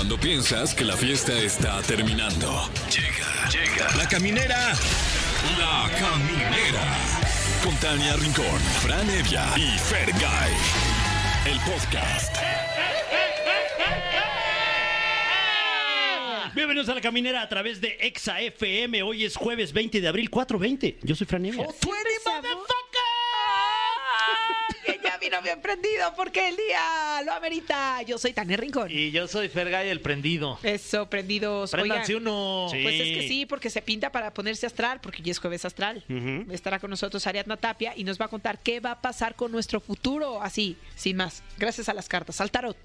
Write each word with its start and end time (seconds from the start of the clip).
Cuando 0.00 0.16
piensas 0.16 0.74
que 0.74 0.82
la 0.82 0.96
fiesta 0.96 1.38
está 1.38 1.82
terminando. 1.82 2.70
Llega, 2.88 3.50
llega. 3.50 3.96
La 3.98 4.08
caminera. 4.08 4.72
La 5.58 5.90
caminera. 5.92 6.96
Con 7.62 7.76
Tania 7.76 8.16
Rincón, 8.16 8.58
Fran 8.80 9.10
Evia 9.10 9.44
y 9.58 9.78
Fergay. 9.78 10.52
El 11.44 11.60
podcast. 11.70 12.34
Bienvenidos 16.54 16.88
a 16.88 16.94
la 16.94 17.02
caminera 17.02 17.42
a 17.42 17.48
través 17.50 17.82
de 17.82 17.98
Exa 18.00 18.40
FM. 18.40 19.02
Hoy 19.02 19.26
es 19.26 19.36
jueves 19.36 19.74
20 19.74 20.00
de 20.00 20.08
abril, 20.08 20.30
4.20. 20.30 20.96
Yo 21.02 21.14
soy 21.14 21.26
Fran 21.26 21.44
Evia. 21.44 21.68
Vino 25.20 25.42
bien 25.42 25.60
prendido 25.60 26.14
porque 26.16 26.48
el 26.48 26.56
día 26.56 27.22
lo 27.24 27.32
amerita. 27.32 28.00
Yo 28.02 28.16
soy 28.16 28.32
Tania 28.32 28.56
Rincón. 28.56 28.90
Y 28.90 29.10
yo 29.10 29.28
soy 29.28 29.48
Fergay 29.48 29.88
el 29.88 30.00
prendido. 30.00 30.58
Eso, 30.62 31.10
prendidos. 31.10 31.72
Préndanse 31.72 32.14
Oigan, 32.14 32.26
uno. 32.26 32.68
Sí. 32.70 32.82
Pues 32.82 32.94
es 32.94 33.18
que 33.18 33.28
sí, 33.28 33.46
porque 33.46 33.68
se 33.68 33.82
pinta 33.82 34.10
para 34.10 34.32
ponerse 34.32 34.66
astral, 34.66 35.00
porque 35.02 35.22
ya 35.22 35.32
es 35.32 35.38
jueves 35.38 35.64
astral. 35.64 36.04
Estará 36.50 36.78
con 36.78 36.90
nosotros 36.90 37.26
Ariadna 37.26 37.56
Tapia 37.56 37.92
y 37.96 38.04
nos 38.04 38.20
va 38.20 38.24
a 38.26 38.28
contar 38.28 38.58
qué 38.58 38.80
va 38.80 38.92
a 38.92 39.00
pasar 39.00 39.34
con 39.34 39.52
nuestro 39.52 39.80
futuro, 39.80 40.40
así, 40.40 40.76
sin 40.96 41.16
más. 41.16 41.42
Gracias 41.58 41.88
a 41.88 41.94
las 41.94 42.08
cartas, 42.08 42.40
al 42.40 42.50
tarot. 42.50 42.78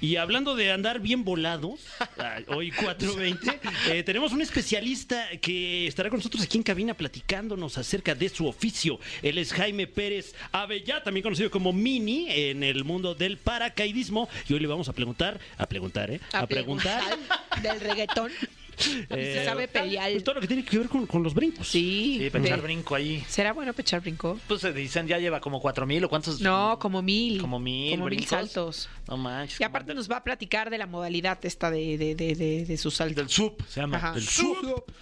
Y 0.00 0.16
hablando 0.16 0.54
de 0.54 0.70
andar 0.70 1.00
bien 1.00 1.24
volados, 1.24 1.80
hoy 2.48 2.70
4.20, 2.70 3.58
eh, 3.90 4.02
tenemos 4.04 4.32
un 4.32 4.42
especialista 4.42 5.28
que 5.40 5.86
estará 5.88 6.08
con 6.08 6.18
nosotros 6.18 6.44
aquí 6.44 6.56
en 6.56 6.62
cabina 6.62 6.94
platicándonos 6.94 7.78
acerca 7.78 8.14
de 8.14 8.28
su 8.28 8.46
oficio. 8.46 9.00
Él 9.22 9.38
es 9.38 9.52
Jaime 9.52 9.86
Pérez 9.86 10.34
Avellá, 10.52 11.02
también 11.02 11.22
conocido 11.24 11.50
como 11.50 11.72
Mini 11.72 12.26
en 12.30 12.62
el 12.62 12.84
mundo 12.84 13.14
del 13.14 13.38
paracaidismo. 13.38 14.28
Y 14.48 14.54
hoy 14.54 14.60
le 14.60 14.68
vamos 14.68 14.88
a 14.88 14.92
preguntar, 14.92 15.40
a 15.56 15.66
preguntar, 15.66 16.10
¿eh? 16.10 16.20
A, 16.32 16.46
preguntar. 16.46 17.02
Del 17.60 17.80
reggaetón. 17.80 18.30
eh, 19.10 19.34
se 19.38 19.44
sabe 19.44 19.68
pelear. 19.68 20.10
pues, 20.12 20.24
todo 20.24 20.36
lo 20.36 20.40
que 20.40 20.46
tiene 20.46 20.64
que 20.64 20.78
ver 20.78 20.88
con, 20.88 21.06
con 21.06 21.22
los 21.22 21.34
brincos. 21.34 21.68
Sí. 21.68 22.16
Sí, 22.20 22.30
pechar 22.30 22.58
de- 22.60 22.62
brinco 22.66 22.94
ahí. 22.94 23.24
¿Será 23.28 23.52
bueno 23.52 23.72
pechar 23.72 24.00
brinco? 24.00 24.38
Pues 24.48 24.60
se 24.60 24.72
dicen 24.72 25.06
ya 25.06 25.18
lleva 25.18 25.40
como 25.40 25.60
cuatro 25.60 25.86
mil 25.86 26.04
o 26.04 26.08
cuántos. 26.08 26.40
No, 26.40 26.78
como 26.78 27.02
mil. 27.02 27.40
Como 27.40 27.58
mil 27.58 27.92
Como 27.92 28.08
mil 28.08 28.26
saltos. 28.26 28.88
No 29.08 29.16
manches. 29.16 29.60
Y 29.60 29.64
aparte 29.64 29.94
nos 29.94 30.10
va 30.10 30.18
a 30.18 30.24
platicar 30.24 30.70
de 30.70 30.78
la 30.78 30.86
modalidad 30.86 31.38
esta 31.44 31.70
de, 31.70 31.98
de, 31.98 32.14
de, 32.14 32.34
de, 32.34 32.64
de 32.64 32.76
sus 32.76 32.94
saltos. 32.94 33.16
Del 33.16 33.28
sup, 33.28 33.60
se 33.68 33.80
llama. 33.80 33.96
Ajá. 33.96 34.12
Del 34.12 34.26
sup. 34.26 34.56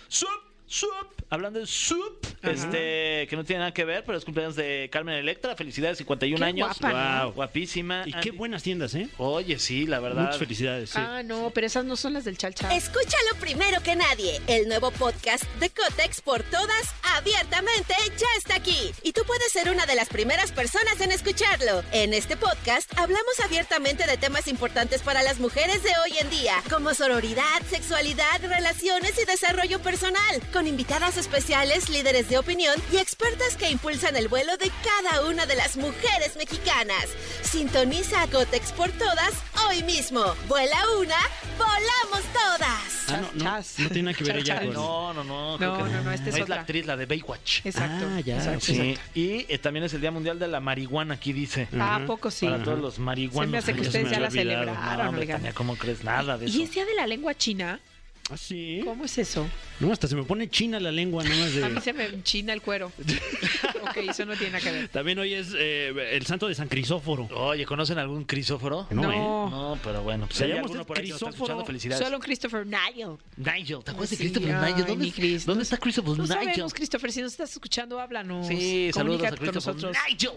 Sup, 0.08 0.28
sup. 0.66 0.90
Hablando 1.28 1.58
del 1.58 1.66
sup, 1.66 2.24
este, 2.42 3.26
que 3.28 3.34
no 3.36 3.42
tiene 3.44 3.58
nada 3.60 3.74
que 3.74 3.84
ver, 3.84 4.04
pero 4.04 4.16
es 4.16 4.24
cumpleaños 4.24 4.54
de 4.54 4.88
Carmen 4.92 5.16
Electra. 5.16 5.56
Felicidades, 5.56 5.98
51 5.98 6.38
Qué 6.38 6.44
años. 6.44 6.78
guapa, 6.80 7.18
¿no? 7.18 7.24
Wow, 7.24 7.32
guapísima. 7.34 8.04
Y 8.06 8.12
qué 8.12 8.28
Andy- 8.30 8.30
buenas 8.30 8.62
tiendas, 8.62 8.94
¿eh? 8.94 9.08
Oye, 9.18 9.58
sí, 9.58 9.86
la 9.86 9.98
verdad. 9.98 10.22
Muchas 10.22 10.38
felicidades. 10.38 10.90
sí. 10.90 10.98
Ah, 11.00 11.22
no, 11.24 11.50
pero 11.52 11.66
esas 11.66 11.84
no 11.84 11.96
son 11.96 12.12
las 12.14 12.24
del 12.24 12.38
chalcha. 12.38 12.72
Escúchalo 12.74 13.34
primero 13.40 13.82
que 13.82 13.96
nadie. 13.96 14.40
El 14.46 14.68
nuevo 14.68 14.92
podcast 14.92 15.42
de 15.58 15.68
Cotex 15.70 16.20
por 16.20 16.44
todas, 16.44 16.94
abiertamente, 17.16 17.94
ya 18.18 18.26
está 18.38 18.54
aquí. 18.54 18.92
Y 19.02 19.12
tú 19.12 19.22
puedes 19.26 19.50
ser 19.50 19.68
una 19.68 19.84
de 19.86 19.96
las 19.96 20.08
primeras 20.08 20.52
personas 20.52 21.00
en 21.00 21.10
escucharlo. 21.10 21.82
En 21.92 22.14
este 22.14 22.36
podcast 22.36 22.90
hablamos 22.96 23.40
abiertamente 23.44 24.06
de 24.06 24.16
temas 24.16 24.46
importantes 24.46 25.02
para 25.02 25.22
las 25.24 25.40
mujeres 25.40 25.82
de 25.82 25.90
hoy 26.04 26.18
en 26.20 26.30
día, 26.30 26.54
como 26.70 26.94
sororidad, 26.94 27.62
sexualidad, 27.68 28.40
relaciones 28.42 29.14
y 29.20 29.24
desarrollo 29.24 29.80
personal, 29.80 30.40
con 30.56 30.66
invitadas 30.66 31.18
especiales, 31.18 31.90
líderes 31.90 32.30
de 32.30 32.38
opinión 32.38 32.74
y 32.90 32.96
expertas 32.96 33.56
que 33.58 33.68
impulsan 33.70 34.16
el 34.16 34.28
vuelo 34.28 34.56
de 34.56 34.70
cada 34.82 35.26
una 35.28 35.44
de 35.44 35.54
las 35.54 35.76
mujeres 35.76 36.34
mexicanas. 36.38 37.08
Sintoniza 37.42 38.22
a 38.22 38.26
Cotex 38.26 38.72
por 38.72 38.90
todas 38.92 39.34
hoy 39.68 39.82
mismo. 39.82 40.22
Vuela 40.48 40.78
una, 40.98 41.18
volamos 41.58 42.24
todas. 42.32 43.08
Ah, 43.08 43.20
no, 43.34 43.44
no, 43.44 43.58
no 43.58 43.88
tiene 43.90 44.02
nada 44.04 44.16
que 44.16 44.24
ver 44.24 44.36
ella 44.38 44.60
con... 44.60 44.72
No, 44.72 45.12
no, 45.12 45.24
no. 45.24 45.58
No, 45.58 45.76
que 45.76 45.90
no, 45.92 46.02
no, 46.04 46.10
esta 46.10 46.30
es 46.30 46.40
otra. 46.40 46.54
la 46.54 46.60
actriz, 46.62 46.86
la 46.86 46.96
de 46.96 47.04
Baywatch. 47.04 47.66
Exacto. 47.66 48.06
Ah, 48.16 48.20
ya, 48.20 48.36
exacto. 48.36 48.60
Sí, 48.64 48.80
exacto. 48.92 49.10
y 49.14 49.44
eh, 49.50 49.58
también 49.58 49.84
es 49.84 49.92
el 49.92 50.00
Día 50.00 50.10
Mundial 50.10 50.38
de 50.38 50.48
la 50.48 50.60
Marihuana, 50.60 51.16
aquí 51.16 51.34
dice. 51.34 51.68
Ah, 51.78 51.96
¿a 51.96 52.06
poco 52.06 52.30
sí? 52.30 52.46
Para 52.46 52.64
todos 52.64 52.78
los 52.78 52.98
marihuanos. 52.98 53.44
Se 53.44 53.52
me 53.52 53.58
hace 53.58 53.74
que 53.74 53.82
ustedes 53.82 54.10
ya 54.10 54.20
la 54.20 54.30
celebraron, 54.30 54.74
No, 54.74 55.08
hombre. 55.10 55.26
Tania, 55.26 55.52
¿cómo 55.52 55.76
crees 55.76 56.02
nada 56.02 56.38
de 56.38 56.46
eso? 56.46 56.56
¿Y 56.56 56.62
ese 56.62 56.72
día 56.72 56.86
de 56.86 56.94
la 56.94 57.06
lengua 57.06 57.34
china? 57.34 57.78
¿Ah, 58.28 58.36
sí? 58.36 58.80
¿Cómo 58.84 59.04
es 59.04 59.16
eso? 59.18 59.46
No, 59.78 59.92
hasta 59.92 60.08
se 60.08 60.16
me 60.16 60.24
pone 60.24 60.50
china 60.50 60.80
la 60.80 60.90
lengua, 60.90 61.22
nada 61.22 61.36
más 61.36 61.54
de... 61.54 61.64
A 61.64 61.68
mí 61.68 61.80
se 61.80 61.92
me 61.92 62.22
china 62.24 62.52
el 62.52 62.60
cuero. 62.60 62.90
ok, 63.82 63.96
eso 64.08 64.24
no 64.26 64.34
tiene 64.34 64.54
nada 64.54 64.64
que 64.64 64.72
ver. 64.72 64.88
También 64.88 65.18
hoy 65.20 65.32
es 65.34 65.54
eh, 65.56 65.94
el 66.10 66.26
santo 66.26 66.48
de 66.48 66.54
San 66.56 66.66
Crisóforo. 66.66 67.28
Oye, 67.32 67.64
¿conocen 67.64 67.98
algún 67.98 68.24
crisóforo? 68.24 68.88
No, 68.90 69.12
¿eh? 69.12 69.16
No, 69.16 69.78
pero 69.84 70.02
bueno, 70.02 70.26
pues 70.26 70.38
¿Se 70.38 70.44
si 70.44 70.44
hay 70.44 70.56
llama 70.56 70.62
alguno 70.62 70.80
usted 70.80 70.88
por 70.88 70.98
ahí 70.98 71.04
que 71.04 71.10
nos 71.10 71.16
está 71.22 71.26
crisóforo? 71.30 71.44
escuchando, 71.44 71.64
felicidades. 71.66 72.04
Solo 72.04 72.16
un 72.16 72.22
Christopher 72.22 72.66
Nigel. 72.66 73.16
Nigel, 73.36 73.84
¿te 73.84 73.90
acuerdas 73.92 74.08
Sí, 74.10 74.16
de 74.16 74.22
Christopher 74.24 74.54
ay, 74.56 74.72
Nigel? 74.72 74.86
¿Dónde, 74.86 75.04
mi 75.04 75.12
Chris. 75.12 75.46
¿dónde 75.46 75.62
está 75.62 75.76
Christopher 75.76 76.10
No 76.18 76.22
Nigel? 76.24 76.36
sabemos, 76.46 76.74
Christopher, 76.74 77.12
si 77.12 77.22
nos 77.22 77.30
estás 77.32 77.52
escuchando, 77.52 78.00
háblanos. 78.00 78.48
Sí, 78.48 78.90
saludos 78.92 79.22
a 79.22 79.28
Christopher 79.28 79.54
nosotros. 79.54 79.96
Nigel. 80.10 80.32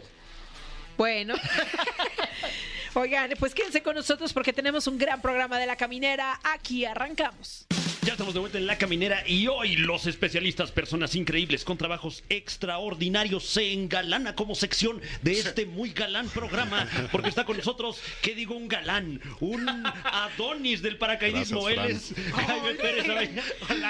Bueno. 0.95 1.33
Oigan, 2.95 3.31
pues 3.39 3.53
quédense 3.53 3.81
con 3.81 3.95
nosotros 3.95 4.33
porque 4.33 4.51
tenemos 4.51 4.85
un 4.87 4.97
gran 4.97 5.21
programa 5.21 5.57
de 5.59 5.65
La 5.65 5.75
Caminera. 5.75 6.39
Aquí 6.43 6.85
arrancamos. 6.85 7.65
Ya 8.05 8.13
estamos 8.13 8.33
de 8.33 8.39
vuelta 8.39 8.57
en 8.57 8.65
La 8.65 8.77
Caminera 8.77 9.23
y 9.27 9.47
hoy 9.47 9.75
los 9.75 10.07
especialistas, 10.07 10.71
personas 10.71 11.15
increíbles 11.15 11.65
con 11.65 11.77
trabajos 11.77 12.23
extraordinarios, 12.29 13.43
se 13.43 13.73
engalana 13.73 14.35
como 14.35 14.55
sección 14.55 15.01
de 15.21 15.33
este 15.33 15.65
muy 15.65 15.91
galán 15.91 16.29
programa, 16.29 16.87
porque 17.11 17.27
está 17.27 17.43
con 17.43 17.57
nosotros, 17.57 18.01
¿qué 18.21 18.35
digo? 18.35 18.55
Un 18.55 18.69
galán, 18.69 19.19
un 19.41 19.67
Adonis 20.05 20.81
del 20.81 20.97
paracaidismo. 20.97 21.63
Gracias, 21.65 22.11
Él 22.11 22.23
es 22.23 22.33
Jaime 22.33 22.73
Pérez 22.75 23.09
Avellá, 23.09 23.43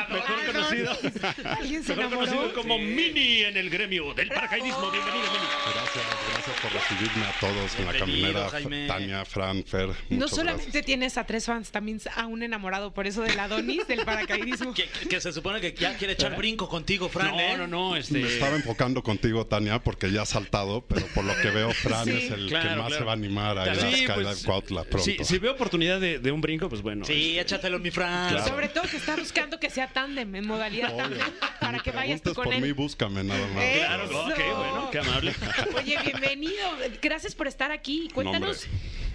mejor 0.10 0.46
conocido, 0.54 0.98
¿Alguien 1.46 1.84
se 1.84 1.96
mejor 1.96 2.14
conocido 2.16 2.54
como 2.54 2.80
Mini 2.80 3.44
en 3.44 3.58
el 3.58 3.70
gremio 3.70 4.16
del 4.16 4.30
paracaidismo. 4.30 4.90
Bienvenido, 4.90 5.26
Mini. 5.32 5.46
Gracias, 5.72 6.06
gracias 6.06 6.19
por 6.62 6.72
recibirme 6.74 7.26
a 7.26 7.40
todos 7.40 7.80
en 7.80 7.86
la 7.86 7.94
caminera. 7.94 8.50
Jaime. 8.50 8.88
Tania, 8.88 9.26
Fran, 9.26 9.64
Fer. 9.64 9.90
No 10.10 10.28
solamente 10.28 10.64
gracias. 10.66 10.86
tienes 10.86 11.18
a 11.18 11.26
tres 11.26 11.46
fans, 11.46 11.72
también 11.72 12.00
a 12.16 12.26
un 12.28 12.44
enamorado 12.44 12.94
por 12.94 13.08
eso 13.08 13.22
del 13.22 13.40
Adonis, 13.40 13.88
del 13.88 14.04
paracaidismo. 14.06 14.74
Que, 14.74 14.88
que 15.10 15.22
se 15.22 15.32
supone 15.34 15.62
que 15.62 15.74
ya 15.74 15.96
quiere 15.98 16.14
echar 16.14 16.36
brinco 16.36 16.68
contigo, 16.70 17.10
Fran, 17.10 17.32
No, 17.32 17.40
¿eh? 17.40 17.58
no, 17.58 17.68
no, 17.68 17.96
este... 17.96 18.20
Me 18.20 18.28
estaba 18.28 18.56
enfocando 18.56 19.02
contigo, 19.04 19.46
Tania, 19.46 19.80
porque 19.80 20.12
ya 20.12 20.24
has 20.24 20.30
saltado, 20.30 20.82
pero 20.88 21.06
por 21.08 21.24
lo 21.24 21.36
que 21.42 21.50
veo, 21.50 21.72
Fran 21.74 22.06
Sí. 22.06 22.12
es 22.12 22.32
el 22.32 22.48
Claro, 22.50 22.70
que 22.70 22.76
más 22.76 22.88
claro. 22.88 22.96
se 22.98 23.04
va 23.06 23.12
a 23.12 23.16
animar 23.16 23.58
a 23.58 23.74
ir 23.74 23.80
Sí, 23.96 24.06
a 24.06 24.14
pues, 24.16 24.44
Cuautla 24.44 24.84
pronto. 24.84 25.04
Si, 25.04 25.18
si 25.24 25.38
veo 25.38 25.54
oportunidad 25.54 26.00
de, 26.00 26.20
de 26.20 26.32
un 26.32 26.42
brinco, 26.42 26.70
pues 26.70 26.82
bueno. 26.82 27.06
Sí, 27.06 27.38
échatelo, 27.40 27.80
mi 27.80 27.92
Fran. 27.92 28.30
Claro. 28.32 28.48
Sobre 28.48 28.70
todo 28.70 28.84
que 28.90 28.98
está 28.98 29.16
buscando 29.16 29.60
que 29.60 29.70
sea 29.70 29.88
tándem, 29.88 30.34
en 30.36 30.46
modalidad 30.48 30.90
Obvio. 30.94 31.04
tándem, 31.04 31.28
para 31.72 31.84
que 31.84 31.92
vayas 31.92 32.22
tú 32.22 32.34
con 32.34 32.46
por 32.46 32.54
él. 32.54 32.62
mí, 32.62 32.72
búscame 32.72 33.24
nada 33.24 33.48
más. 33.54 33.64
Eh, 33.64 33.74
Claro, 33.86 34.04
ok, 34.26 34.32
Eso. 34.40 34.58
bueno, 34.58 34.90
qué 34.92 35.00
amable. 35.00 35.36
Oye, 35.78 35.98
bienvenido. 36.04 36.70
Gracias 37.02 37.36
por 37.36 37.48
estar 37.48 37.72
aquí. 37.72 38.10
Cuéntanos, 38.14 38.68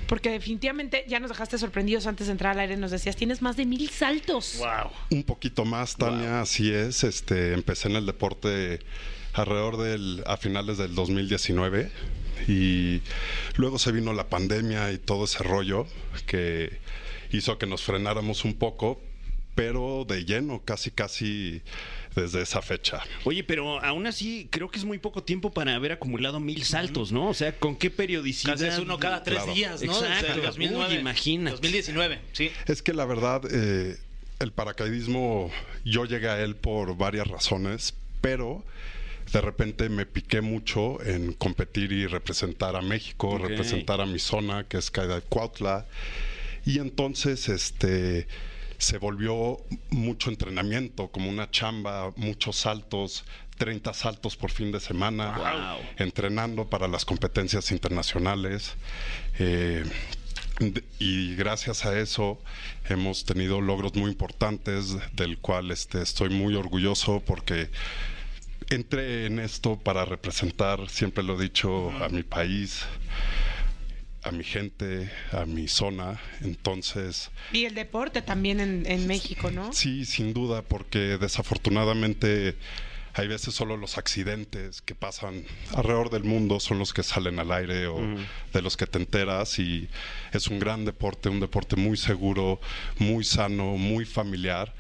porque 0.06 0.30
definitivamente 0.30 1.04
ya 1.08 1.20
nos 1.20 1.30
dejaste 1.30 1.58
sorprendidos 1.58 2.06
antes 2.06 2.26
de 2.26 2.32
entrar 2.32 2.52
al 2.52 2.60
aire. 2.60 2.76
Nos 2.76 2.90
decías, 2.90 3.16
tienes 3.16 3.42
más 3.42 3.56
de 3.56 3.66
mil 3.66 3.88
saltos. 3.90 4.56
Wow. 4.58 4.90
Un 5.10 5.22
poquito 5.24 5.64
más, 5.64 5.96
Tania, 5.96 6.40
así 6.40 6.72
es. 6.72 7.04
Este, 7.04 7.52
empecé 7.54 7.88
en 7.88 7.96
el 7.96 8.06
deporte 8.06 8.80
alrededor 9.32 9.76
del, 9.78 10.22
a 10.26 10.36
finales 10.36 10.78
del 10.78 10.94
2019 10.94 11.90
y 12.46 13.00
luego 13.56 13.78
se 13.78 13.90
vino 13.92 14.12
la 14.12 14.28
pandemia 14.28 14.92
y 14.92 14.98
todo 14.98 15.24
ese 15.24 15.42
rollo 15.42 15.86
que 16.26 16.78
hizo 17.30 17.58
que 17.58 17.66
nos 17.66 17.82
frenáramos 17.82 18.44
un 18.44 18.54
poco, 18.54 19.00
pero 19.54 20.04
de 20.06 20.24
lleno, 20.24 20.62
casi 20.64 20.90
casi 20.90 21.62
desde 22.14 22.42
esa 22.42 22.62
fecha. 22.62 23.02
Oye, 23.24 23.42
pero 23.44 23.82
aún 23.84 24.06
así 24.06 24.48
creo 24.50 24.70
que 24.70 24.78
es 24.78 24.84
muy 24.84 24.98
poco 24.98 25.22
tiempo 25.22 25.50
para 25.52 25.74
haber 25.74 25.92
acumulado 25.92 26.40
mil 26.40 26.64
saltos, 26.64 27.12
¿no? 27.12 27.28
O 27.28 27.34
sea, 27.34 27.56
¿con 27.58 27.76
qué 27.76 27.90
periodicidad? 27.90 28.54
Casi 28.54 28.66
es 28.66 28.78
uno 28.78 28.98
cada 28.98 29.22
tres 29.22 29.38
Claro. 29.38 29.54
días, 29.54 29.82
¿no? 29.82 29.92
Exacto. 29.92 30.26
Desde 30.26 30.40
el 30.40 30.42
2009. 30.46 30.94
Uy, 30.94 31.00
imagínate. 31.00 31.50
2019, 31.56 32.20
sí. 32.32 32.50
Es 32.66 32.82
que 32.82 32.92
la 32.94 33.04
verdad, 33.04 33.42
eh, 33.50 33.96
el 34.40 34.52
paracaidismo, 34.52 35.50
yo 35.84 36.04
llegué 36.04 36.28
a 36.28 36.40
él 36.40 36.54
por 36.56 36.96
varias 36.96 37.26
razones, 37.28 37.94
pero 38.20 38.64
de 39.32 39.40
repente 39.40 39.88
me 39.88 40.06
piqué 40.06 40.40
mucho 40.40 41.02
en 41.04 41.32
competir 41.32 41.92
y 41.92 42.06
representar 42.06 42.76
a 42.76 42.82
México, 42.82 43.38
representar 43.38 44.00
a 44.00 44.06
mi 44.06 44.18
zona, 44.18 44.64
que 44.64 44.76
es 44.76 44.86
Skydive 44.86 45.22
Cuautla. 45.22 45.86
Y 46.66 46.78
entonces, 46.78 47.48
este 47.48 48.26
se 48.84 48.98
volvió 48.98 49.58
mucho 49.88 50.28
entrenamiento, 50.28 51.08
como 51.08 51.30
una 51.30 51.50
chamba, 51.50 52.12
muchos 52.16 52.56
saltos, 52.56 53.24
30 53.56 53.94
saltos 53.94 54.36
por 54.36 54.50
fin 54.50 54.72
de 54.72 54.80
semana, 54.80 55.78
entrenando 55.96 56.68
para 56.68 56.86
las 56.86 57.06
competencias 57.06 57.70
internacionales. 57.70 58.74
Eh, 59.38 59.84
y 60.98 61.34
gracias 61.34 61.86
a 61.86 61.98
eso 61.98 62.38
hemos 62.88 63.24
tenido 63.24 63.60
logros 63.62 63.94
muy 63.94 64.10
importantes 64.10 64.96
del 65.14 65.38
cual 65.38 65.70
este, 65.70 66.02
estoy 66.02 66.28
muy 66.28 66.54
orgulloso 66.54 67.20
porque 67.26 67.70
entré 68.68 69.26
en 69.26 69.38
esto 69.38 69.78
para 69.78 70.04
representar, 70.04 70.90
siempre 70.90 71.24
lo 71.24 71.40
he 71.40 71.42
dicho, 71.44 71.90
a 71.90 72.08
mi 72.10 72.22
país, 72.22 72.84
a 74.24 74.30
mi 74.32 74.42
gente, 74.42 75.10
a 75.32 75.44
mi 75.46 75.68
zona. 75.68 76.20
Entonces... 76.40 77.30
Y 77.52 77.66
el 77.66 77.74
deporte 77.74 78.22
también 78.22 78.60
en, 78.60 78.86
en 78.86 79.06
México, 79.06 79.50
¿no? 79.50 79.72
Sí, 79.72 80.04
sin 80.04 80.32
duda, 80.32 80.62
porque 80.62 81.18
desafortunadamente 81.18 82.56
hay 83.14 83.28
veces 83.28 83.54
solo 83.54 83.76
los 83.76 83.96
accidentes 83.96 84.82
que 84.82 84.96
pasan 84.96 85.44
alrededor 85.72 86.10
del 86.10 86.24
mundo 86.24 86.58
son 86.58 86.80
los 86.80 86.92
que 86.92 87.04
salen 87.04 87.38
al 87.38 87.52
aire 87.52 87.86
o 87.86 88.00
de 88.52 88.62
los 88.62 88.76
que 88.76 88.86
te 88.86 88.98
enteras 88.98 89.60
y 89.60 89.88
es 90.32 90.48
un 90.48 90.58
gran 90.58 90.84
deporte, 90.84 91.28
un 91.28 91.38
deporte 91.38 91.76
muy 91.76 91.96
seguro, 91.96 92.60
muy 92.98 93.22
sano, 93.22 93.76
muy 93.76 94.04
familiar 94.04 94.74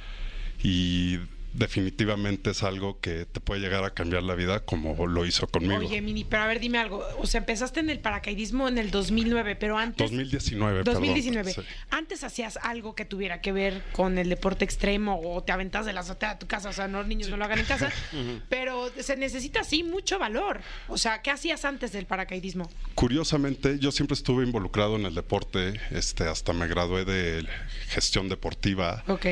y 0.64 1.18
definitivamente 1.54 2.50
es 2.50 2.62
algo 2.62 3.00
que 3.00 3.26
te 3.26 3.40
puede 3.40 3.60
llegar 3.60 3.84
a 3.84 3.90
cambiar 3.90 4.24
la 4.24 4.34
vida 4.34 4.60
como 4.60 5.06
lo 5.06 5.24
hizo 5.24 5.46
conmigo. 5.46 5.76
Oye, 5.76 6.00
Mini, 6.00 6.24
pero 6.24 6.42
a 6.42 6.46
ver, 6.46 6.60
dime 6.60 6.78
algo. 6.78 7.04
O 7.18 7.26
sea, 7.26 7.38
empezaste 7.38 7.80
en 7.80 7.90
el 7.90 8.00
paracaidismo 8.00 8.68
en 8.68 8.78
el 8.78 8.90
2009, 8.90 9.56
pero 9.56 9.78
antes... 9.78 10.10
2019, 10.10 10.82
2019. 10.82 11.54
Antes 11.90 12.24
hacías 12.24 12.58
algo 12.60 12.94
que 12.94 13.04
tuviera 13.04 13.40
que 13.40 13.52
ver 13.52 13.82
con 13.92 14.18
el 14.18 14.28
deporte 14.28 14.64
extremo 14.64 15.20
o 15.24 15.42
te 15.42 15.52
aventas 15.52 15.86
de 15.86 15.92
la 15.92 16.00
azotea 16.00 16.30
a 16.30 16.38
tu 16.38 16.46
casa. 16.46 16.68
O 16.68 16.72
sea, 16.72 16.88
no, 16.88 17.04
niños 17.04 17.28
no 17.28 17.36
lo 17.36 17.44
hagan 17.44 17.60
en 17.60 17.66
casa. 17.66 17.92
pero 18.48 18.90
se 18.98 19.16
necesita, 19.16 19.62
sí, 19.62 19.84
mucho 19.84 20.18
valor. 20.18 20.60
O 20.88 20.98
sea, 20.98 21.22
¿qué 21.22 21.30
hacías 21.30 21.64
antes 21.64 21.92
del 21.92 22.06
paracaidismo? 22.06 22.68
Curiosamente, 22.94 23.78
yo 23.78 23.92
siempre 23.92 24.14
estuve 24.14 24.44
involucrado 24.44 24.96
en 24.96 25.06
el 25.06 25.14
deporte. 25.14 25.80
Este, 25.90 26.24
hasta 26.24 26.52
me 26.52 26.66
gradué 26.66 27.04
de 27.04 27.46
gestión 27.88 28.28
deportiva. 28.28 29.04
Ok 29.06 29.26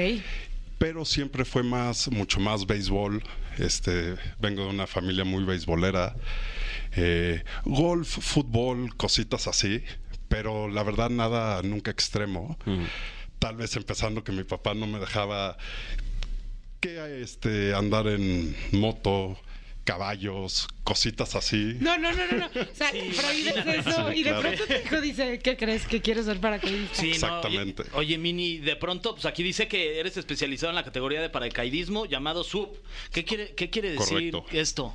pero 0.82 1.04
siempre 1.04 1.44
fue 1.44 1.62
más, 1.62 2.10
mucho 2.10 2.40
más 2.40 2.66
béisbol. 2.66 3.22
Este, 3.56 4.16
vengo 4.40 4.64
de 4.64 4.70
una 4.70 4.88
familia 4.88 5.22
muy 5.22 5.44
beisbolera. 5.44 6.16
Eh, 6.96 7.44
golf, 7.64 8.08
fútbol, 8.08 8.96
cositas 8.96 9.46
así, 9.46 9.84
pero 10.26 10.66
la 10.66 10.82
verdad 10.82 11.08
nada 11.08 11.62
nunca 11.62 11.92
extremo. 11.92 12.58
Tal 13.38 13.54
vez 13.54 13.76
empezando 13.76 14.24
que 14.24 14.32
mi 14.32 14.42
papá 14.42 14.74
no 14.74 14.88
me 14.88 14.98
dejaba 14.98 15.56
que 16.80 17.22
este 17.22 17.76
andar 17.76 18.08
en 18.08 18.56
moto, 18.72 19.38
caballos, 19.84 20.68
cositas 20.84 21.34
así. 21.34 21.76
No, 21.80 21.98
no, 21.98 22.12
no, 22.12 22.26
no, 22.26 22.38
no. 22.38 22.46
O 22.46 22.74
sea, 22.74 22.90
eso 22.90 24.12
y 24.12 24.22
de 24.22 24.32
pronto 24.32 24.64
tu 24.66 24.72
hijo 24.72 25.00
dice, 25.00 25.38
¿qué 25.40 25.56
crees 25.56 25.86
que 25.86 26.00
quieres 26.00 26.26
ser 26.26 26.40
paracaidista? 26.40 27.00
Sí, 27.00 27.10
Exactamente. 27.10 27.84
oye, 27.94 28.18
Mini, 28.18 28.58
de 28.58 28.76
pronto, 28.76 29.14
pues 29.14 29.26
aquí 29.26 29.42
dice 29.42 29.68
que 29.68 29.98
eres 29.98 30.16
especializado 30.16 30.70
en 30.70 30.76
la 30.76 30.84
categoría 30.84 31.20
de 31.20 31.30
paracaidismo 31.30 32.06
llamado 32.06 32.44
SUP. 32.44 32.76
¿Qué 33.12 33.24
quiere, 33.24 33.54
qué 33.54 33.70
quiere 33.70 33.92
decir 33.92 34.34
esto? 34.52 34.94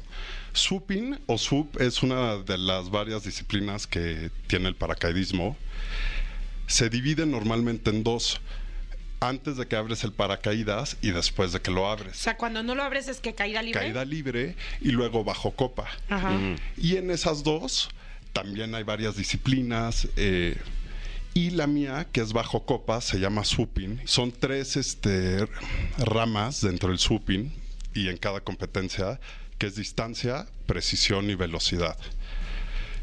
Supin 0.53 1.19
o 1.27 1.37
SUP 1.37 1.79
es 1.81 2.01
una 2.01 2.37
de 2.37 2.57
las 2.57 2.89
varias 2.89 3.23
disciplinas 3.23 3.87
que 3.87 4.31
tiene 4.47 4.69
el 4.69 4.75
paracaidismo. 4.75 5.57
Se 6.65 6.89
divide 6.89 7.25
normalmente 7.25 7.89
en 7.89 8.03
dos 8.03 8.41
antes 9.19 9.57
de 9.57 9.67
que 9.67 9.75
abres 9.75 10.03
el 10.03 10.11
paracaídas 10.11 10.97
y 11.01 11.11
después 11.11 11.51
de 11.51 11.61
que 11.61 11.71
lo 11.71 11.89
abres. 11.89 12.13
O 12.13 12.23
sea, 12.23 12.37
cuando 12.37 12.63
no 12.63 12.75
lo 12.75 12.83
abres 12.83 13.07
es 13.07 13.19
que 13.19 13.33
caída 13.33 13.61
libre. 13.61 13.79
Caída 13.79 14.05
libre 14.05 14.55
y 14.81 14.91
luego 14.91 15.23
bajo 15.23 15.51
copa. 15.51 15.87
Ajá. 16.09 16.37
Y 16.77 16.97
en 16.97 17.11
esas 17.11 17.43
dos 17.43 17.89
también 18.33 18.75
hay 18.75 18.83
varias 18.83 19.15
disciplinas. 19.15 20.07
Eh, 20.15 20.57
y 21.33 21.51
la 21.51 21.67
mía, 21.67 22.07
que 22.11 22.21
es 22.21 22.33
bajo 22.33 22.65
copa, 22.65 23.01
se 23.01 23.19
llama 23.19 23.43
supin. 23.43 24.01
Son 24.05 24.31
tres 24.31 24.75
este, 24.75 25.47
ramas 25.97 26.61
dentro 26.61 26.89
del 26.89 26.99
supin 26.99 27.53
y 27.93 28.09
en 28.09 28.17
cada 28.17 28.41
competencia, 28.41 29.19
que 29.57 29.67
es 29.67 29.75
distancia, 29.75 30.47
precisión 30.65 31.29
y 31.29 31.35
velocidad. 31.35 31.97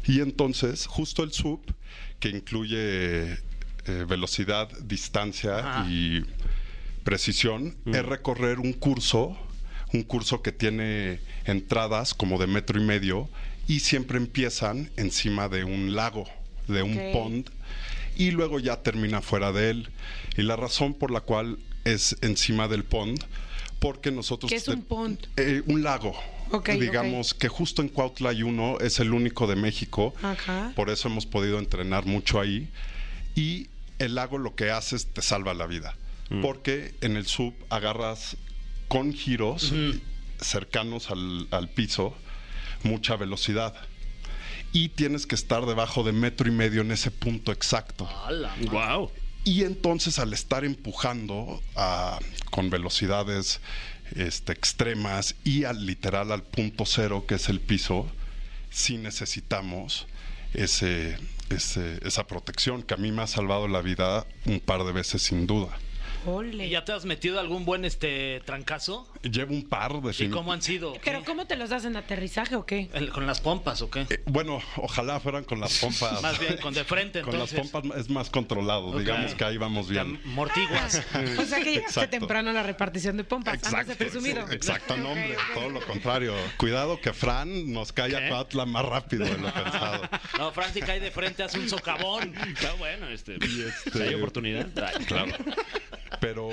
Y 0.05 0.21
entonces, 0.21 0.85
justo 0.85 1.23
el 1.23 1.31
sup, 1.31 1.71
que 2.19 2.29
incluye 2.29 3.37
eh, 3.87 4.05
velocidad, 4.07 4.69
distancia 4.79 5.85
y 5.89 6.23
precisión, 7.03 7.75
es 7.85 8.03
mm. 8.03 8.07
recorrer 8.07 8.59
un 8.59 8.73
curso, 8.73 9.37
un 9.93 10.03
curso 10.03 10.41
que 10.41 10.51
tiene 10.51 11.19
entradas 11.45 12.13
como 12.13 12.39
de 12.39 12.47
metro 12.47 12.81
y 12.81 12.83
medio 12.83 13.29
y 13.67 13.79
siempre 13.79 14.17
empiezan 14.17 14.89
encima 14.97 15.49
de 15.49 15.63
un 15.63 15.95
lago, 15.95 16.25
de 16.67 16.83
un 16.83 16.99
pond, 17.13 17.49
y 18.15 18.31
luego 18.31 18.59
ya 18.59 18.81
termina 18.81 19.21
fuera 19.21 19.51
de 19.51 19.69
él. 19.69 19.89
Y 20.37 20.43
la 20.43 20.55
razón 20.55 20.93
por 20.93 21.11
la 21.11 21.21
cual 21.21 21.59
es 21.83 22.17
encima 22.21 22.67
del 22.67 22.83
pond, 22.83 23.23
porque 23.79 24.11
nosotros... 24.11 24.49
¿Qué 24.49 24.57
es 24.57 24.67
un 24.67 24.81
pond? 24.81 25.19
Eh, 25.37 25.61
un 25.67 25.83
lago. 25.83 26.15
digamos 26.79 27.33
que 27.33 27.47
justo 27.47 27.81
en 27.81 27.89
Cuautla 27.89 28.29
hay 28.31 28.43
uno, 28.43 28.79
es 28.79 28.99
el 28.99 29.13
único 29.13 29.47
de 29.47 29.55
México, 29.55 30.13
por 30.75 30.89
eso 30.89 31.07
hemos 31.07 31.25
podido 31.25 31.59
entrenar 31.59 32.05
mucho 32.05 32.39
ahí. 32.39 32.67
Y 33.35 33.67
el 33.99 34.15
lago 34.15 34.37
lo 34.37 34.55
que 34.55 34.71
hace 34.71 34.95
es 34.95 35.07
te 35.07 35.21
salva 35.21 35.53
la 35.53 35.67
vida. 35.67 35.95
Mm. 36.29 36.41
Porque 36.41 36.95
en 37.01 37.17
el 37.17 37.25
sub 37.25 37.53
agarras 37.69 38.37
con 38.87 39.13
giros 39.13 39.73
cercanos 40.39 41.09
al, 41.09 41.69
piso 41.73 42.15
mucha 42.83 43.15
velocidad. 43.15 43.73
Y 44.71 44.89
tienes 44.89 45.25
que 45.25 45.35
estar 45.35 45.65
debajo 45.65 46.03
de 46.03 46.11
metro 46.11 46.47
y 46.47 46.51
medio 46.51 46.81
en 46.81 46.91
ese 46.91 47.09
punto 47.09 47.51
exacto. 47.51 48.09
¡Wow! 48.71 49.11
Y 49.43 49.63
entonces 49.63 50.19
al 50.19 50.33
estar 50.33 50.65
empujando 50.65 51.61
con 52.51 52.69
velocidades 52.69 53.61
este, 54.15 54.53
extremas 54.53 55.35
y 55.43 55.63
al 55.63 55.85
literal 55.85 56.31
al 56.31 56.43
punto 56.43 56.85
cero 56.85 57.25
que 57.27 57.35
es 57.35 57.49
el 57.49 57.59
piso, 57.59 58.07
sí 58.69 58.97
necesitamos 58.97 60.07
ese, 60.55 61.17
esa 61.49 62.27
protección 62.27 62.83
que 62.83 62.93
a 62.93 62.97
mí 62.97 63.11
me 63.11 63.21
ha 63.21 63.27
salvado 63.27 63.67
la 63.67 63.81
vida 63.81 64.25
un 64.45 64.59
par 64.59 64.83
de 64.83 64.91
veces 64.91 65.21
sin 65.21 65.47
duda. 65.47 65.77
¿Y 66.53 66.69
ya 66.69 66.83
te 66.83 66.91
has 66.91 67.05
metido 67.05 67.39
algún 67.39 67.65
buen 67.65 67.85
este 67.85 68.41
trancazo? 68.45 69.07
Llevo 69.21 69.53
un 69.53 69.63
par 69.63 70.01
de 70.01 70.25
¿Y 70.25 70.29
cómo 70.29 70.53
han 70.53 70.61
sido? 70.61 70.93
¿Pero 71.03 71.23
cómo 71.23 71.45
te 71.45 71.55
los 71.55 71.69
das 71.69 71.85
en 71.85 71.95
aterrizaje 71.95 72.55
o 72.55 72.65
qué? 72.65 72.89
¿Con 73.13 73.27
las 73.27 73.41
pompas 73.41 73.81
o 73.83 73.91
qué? 73.91 74.07
Eh, 74.09 74.23
bueno, 74.25 74.59
ojalá 74.77 75.19
fueran 75.19 75.43
con 75.43 75.59
las 75.59 75.77
pompas. 75.77 76.21
más 76.23 76.39
bien, 76.39 76.57
con 76.57 76.73
de 76.73 76.83
frente 76.83 77.21
Con 77.21 77.37
las 77.37 77.53
pompas 77.53 77.83
es 77.97 78.09
más 78.09 78.29
controlado, 78.29 78.97
digamos 78.97 79.35
que 79.35 79.43
ahí 79.43 79.57
vamos 79.57 79.87
bien. 79.87 80.19
Mortiguas. 80.25 81.03
o 81.39 81.45
sea 81.45 81.59
que 81.59 81.73
llegaste 81.73 82.07
temprano 82.07 82.49
a 82.49 82.53
la 82.53 82.63
repartición 82.63 83.17
de 83.17 83.23
pompas, 83.23 83.55
exacto, 83.55 83.91
de 83.91 83.95
presumido. 83.95 84.49
Exacto, 84.51 84.97
no 84.97 85.09
hombre, 85.09 85.35
todo 85.53 85.69
lo 85.69 85.81
contrario. 85.81 86.33
Cuidado 86.57 86.99
que 86.99 87.13
Fran 87.13 87.71
nos 87.71 87.91
cae 87.91 88.15
a 88.15 88.29
Coatla 88.29 88.65
más 88.65 88.85
rápido 88.85 89.25
de 89.25 89.37
lo 89.37 89.53
pensado. 89.53 90.09
No, 90.37 90.51
Fran 90.51 90.73
si 90.73 90.81
cae 90.81 90.99
de 90.99 91.11
frente 91.11 91.43
hace 91.43 91.59
un 91.59 91.69
socavón. 91.69 92.33
Está 92.35 92.73
bueno, 92.73 93.07
este, 93.07 93.37
este 93.85 94.03
hay 94.03 94.15
oportunidad. 94.15 94.67
Claro. 95.05 95.31
Pero 96.19 96.49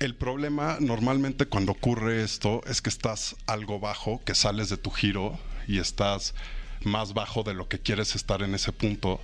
el 0.00 0.14
problema 0.14 0.78
normalmente 0.80 1.46
cuando 1.46 1.72
ocurre 1.72 2.22
esto 2.22 2.60
es 2.66 2.82
que 2.82 2.90
estás 2.90 3.36
algo 3.46 3.78
bajo, 3.80 4.22
que 4.24 4.34
sales 4.34 4.68
de 4.68 4.76
tu 4.76 4.90
giro 4.90 5.38
y 5.66 5.78
estás 5.78 6.34
más 6.82 7.14
bajo 7.14 7.42
de 7.42 7.54
lo 7.54 7.68
que 7.68 7.78
quieres 7.78 8.14
estar 8.14 8.42
en 8.42 8.54
ese 8.54 8.72
punto. 8.72 9.20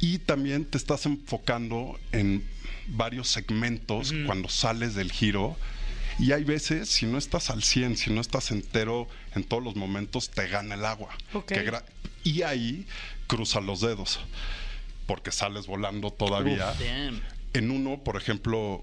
Y 0.00 0.18
también 0.18 0.64
te 0.64 0.78
estás 0.78 1.06
enfocando 1.06 1.98
en 2.12 2.46
varios 2.88 3.28
segmentos 3.28 4.12
cuando 4.26 4.48
sales 4.48 4.94
del 4.94 5.10
giro. 5.10 5.56
Y 6.18 6.32
hay 6.32 6.44
veces, 6.44 6.88
si 6.88 7.06
no 7.06 7.18
estás 7.18 7.50
al 7.50 7.62
100, 7.62 7.96
si 7.96 8.10
no 8.10 8.20
estás 8.20 8.50
entero 8.50 9.08
en 9.34 9.44
todos 9.44 9.62
los 9.62 9.76
momentos, 9.76 10.30
te 10.30 10.46
gana 10.48 10.74
el 10.74 10.84
agua. 10.84 11.10
y 12.22 12.42
ahí 12.42 12.86
cruza 13.26 13.60
los 13.60 13.80
dedos, 13.80 14.20
porque 15.06 15.32
sales 15.32 15.66
volando 15.66 16.10
todavía. 16.10 16.72
En 17.54 17.70
uno, 17.70 18.02
por 18.04 18.16
ejemplo, 18.16 18.82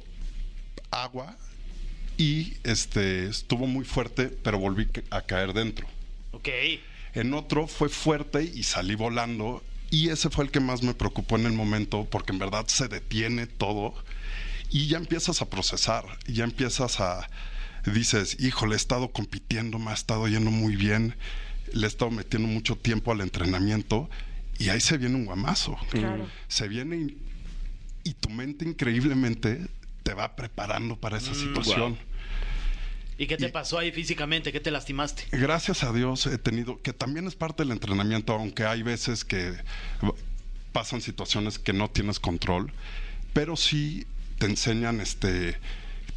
agua 0.90 1.38
y 2.18 2.54
este 2.64 3.28
estuvo 3.28 3.68
muy 3.68 3.86
fuerte, 3.86 4.28
pero 4.28 4.58
volví 4.58 4.88
a 5.10 5.22
caer 5.22 5.54
dentro. 5.54 5.88
Ok. 6.32 6.50
En 7.14 7.34
otro 7.34 7.68
fue 7.68 7.90
fuerte 7.90 8.44
y 8.44 8.64
salí 8.64 8.96
volando 8.96 9.64
y 9.90 10.10
ese 10.10 10.30
fue 10.30 10.46
el 10.46 10.52
que 10.52 10.62
más 10.62 10.82
me 10.82 10.94
preocupó 10.94 11.36
en 11.36 11.46
el 11.46 11.54
momento 11.54 12.08
porque 12.10 12.32
en 12.32 12.40
verdad 12.40 12.66
se 12.68 12.88
detiene 12.88 13.46
todo 13.46 13.94
y 14.70 14.88
ya 14.88 14.98
empiezas 14.98 15.42
a 15.42 15.50
procesar, 15.50 16.06
ya 16.28 16.46
empiezas 16.46 17.02
a 17.02 17.30
dices, 17.86 18.38
híjole, 18.40 18.76
he 18.76 18.78
estado 18.78 19.12
compitiendo, 19.12 19.80
me 19.80 19.92
ha 19.92 19.94
estado 19.94 20.28
yendo 20.28 20.52
muy 20.52 20.76
bien, 20.76 21.16
le 21.74 21.86
he 21.86 21.88
estado 21.88 22.12
metiendo 22.12 22.48
mucho 22.48 22.78
tiempo 22.78 23.12
al 23.12 23.22
entrenamiento 23.22 24.10
y 24.60 24.70
ahí 24.70 24.80
se 24.80 24.98
viene 24.98 25.16
un 25.16 25.26
guamazo. 25.26 25.76
Se 26.48 26.68
viene 26.68 27.16
y 28.04 28.14
tu 28.14 28.30
mente 28.30 28.66
increíblemente 28.66 29.68
te 30.04 30.14
va 30.14 30.36
preparando 30.36 30.96
para 30.96 31.18
esa 31.18 31.34
situación. 31.34 31.98
¿Y 33.18 33.28
qué 33.28 33.38
te 33.38 33.48
Y- 33.48 33.52
pasó 33.52 33.78
ahí 33.78 33.92
físicamente? 33.92 34.52
¿Qué 34.52 34.60
te 34.60 34.72
lastimaste? 34.72 35.26
Gracias 35.32 35.84
a 35.84 35.94
Dios 35.94 36.26
he 36.26 36.38
tenido, 36.40 36.82
que 36.82 36.92
también 36.94 37.28
es 37.28 37.36
parte 37.36 37.64
del 37.64 37.72
entrenamiento, 37.72 38.34
aunque 38.34 38.66
hay 38.66 38.82
veces 38.82 39.24
que 39.24 39.54
pasan 40.72 41.02
situaciones 41.02 41.60
que 41.60 41.74
no 41.74 41.90
tienes 41.90 42.20
control, 42.20 42.72
pero 43.34 43.56
sí 43.58 44.08
te 44.40 44.46
enseñan 44.48 45.02
este 45.02 45.58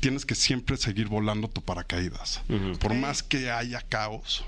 tienes 0.00 0.26
que 0.26 0.34
siempre 0.34 0.76
seguir 0.76 1.08
volando 1.08 1.48
tu 1.48 1.62
paracaídas. 1.62 2.42
Por 2.78 2.94
más 2.94 3.22
que 3.22 3.50
haya 3.50 3.80
caos, 3.80 4.44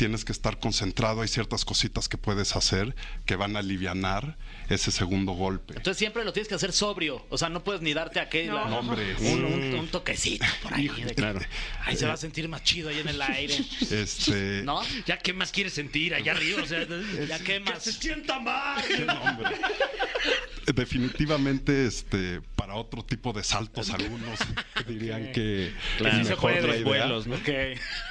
tienes 0.00 0.24
que 0.24 0.32
estar 0.32 0.58
concentrado, 0.58 1.20
hay 1.20 1.28
ciertas 1.28 1.66
cositas 1.66 2.08
que 2.08 2.16
puedes 2.16 2.56
hacer 2.56 2.94
que 3.26 3.36
van 3.36 3.54
a 3.54 3.58
alivianar 3.58 4.38
ese 4.70 4.90
segundo 4.90 5.32
golpe. 5.32 5.74
Entonces 5.76 5.98
siempre 5.98 6.24
lo 6.24 6.32
tienes 6.32 6.48
que 6.48 6.54
hacer 6.54 6.72
sobrio. 6.72 7.26
O 7.28 7.36
sea, 7.36 7.50
no 7.50 7.62
puedes 7.62 7.82
ni 7.82 7.92
darte 7.92 8.18
aquel 8.18 8.46
No. 8.46 8.66
No, 8.66 8.78
hombre, 8.78 9.14
un, 9.20 9.44
un- 9.44 9.74
un 9.74 9.88
toquecito 9.88 10.46
por 10.62 10.72
ahí. 10.72 10.88
de 10.88 11.04
que, 11.08 11.14
claro. 11.14 11.40
Ay, 11.84 11.98
se 11.98 12.06
va 12.06 12.14
a 12.14 12.16
sentir 12.16 12.48
más 12.48 12.62
chido 12.64 12.88
ahí 12.88 12.98
en 13.00 13.08
el 13.08 13.20
aire. 13.20 13.58
este 13.90 14.62
¿No? 14.64 14.80
Ya, 15.04 15.18
¿qué 15.18 15.34
más 15.34 15.52
quieres 15.52 15.74
sentir 15.74 16.14
allá 16.14 16.32
arriba? 16.32 16.62
O 16.62 16.66
sea, 16.66 16.86
Ya, 17.28 17.36
¿qué 17.38 17.44
que 17.44 17.60
más? 17.60 17.82
se 17.82 17.92
sienta 17.92 18.38
más. 18.40 18.82
definitivamente 20.74 21.86
este 21.86 22.40
para 22.60 22.74
otro 22.74 23.02
tipo 23.02 23.32
de 23.32 23.42
saltos 23.42 23.90
algunos 23.98 24.38
dirían 24.86 25.32
que 25.32 25.72
Claro. 25.98 26.16
es 26.16 26.18
Sí 26.18 26.24
se 26.24 26.30
mejor 26.30 26.50
puede 26.52 26.60
la 26.62 26.66
los 26.68 26.76
idea. 26.76 26.84
vuelos, 26.84 27.26
¿no? 27.26 27.34
Ok. 27.36 27.48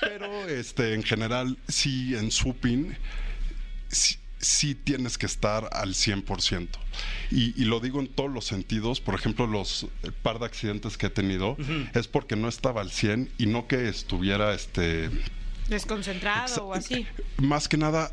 pero 0.02 0.50
este 0.50 0.94
en 0.96 1.04
general 1.04 1.58
sí 1.68 2.16
en 2.16 2.32
supin 2.32 2.98
sí, 3.90 4.16
sí 4.40 4.74
tienes 4.74 5.18
que 5.18 5.26
estar 5.26 5.70
al 5.72 5.94
100% 5.94 6.68
y, 7.30 7.62
y 7.62 7.66
lo 7.66 7.80
digo 7.80 8.00
en 8.00 8.08
todos 8.08 8.32
los 8.32 8.46
sentidos 8.46 9.02
por 9.02 9.14
ejemplo 9.16 9.46
los 9.48 9.88
par 10.24 10.40
de 10.40 10.46
accidentes 10.46 10.98
que 10.98 11.08
he 11.08 11.10
tenido 11.10 11.58
es 11.94 12.08
porque 12.08 12.36
no 12.36 12.48
estaba 12.48 12.82
al 12.82 12.90
100 12.92 13.30
y 13.38 13.46
no 13.46 13.68
que 13.68 13.88
estuviera 13.90 14.54
este 14.54 15.10
Desconcentrado 15.68 16.66
o 16.68 16.74
así. 16.74 17.06
más 17.38 17.68
que 17.68 17.78
nada 17.78 18.12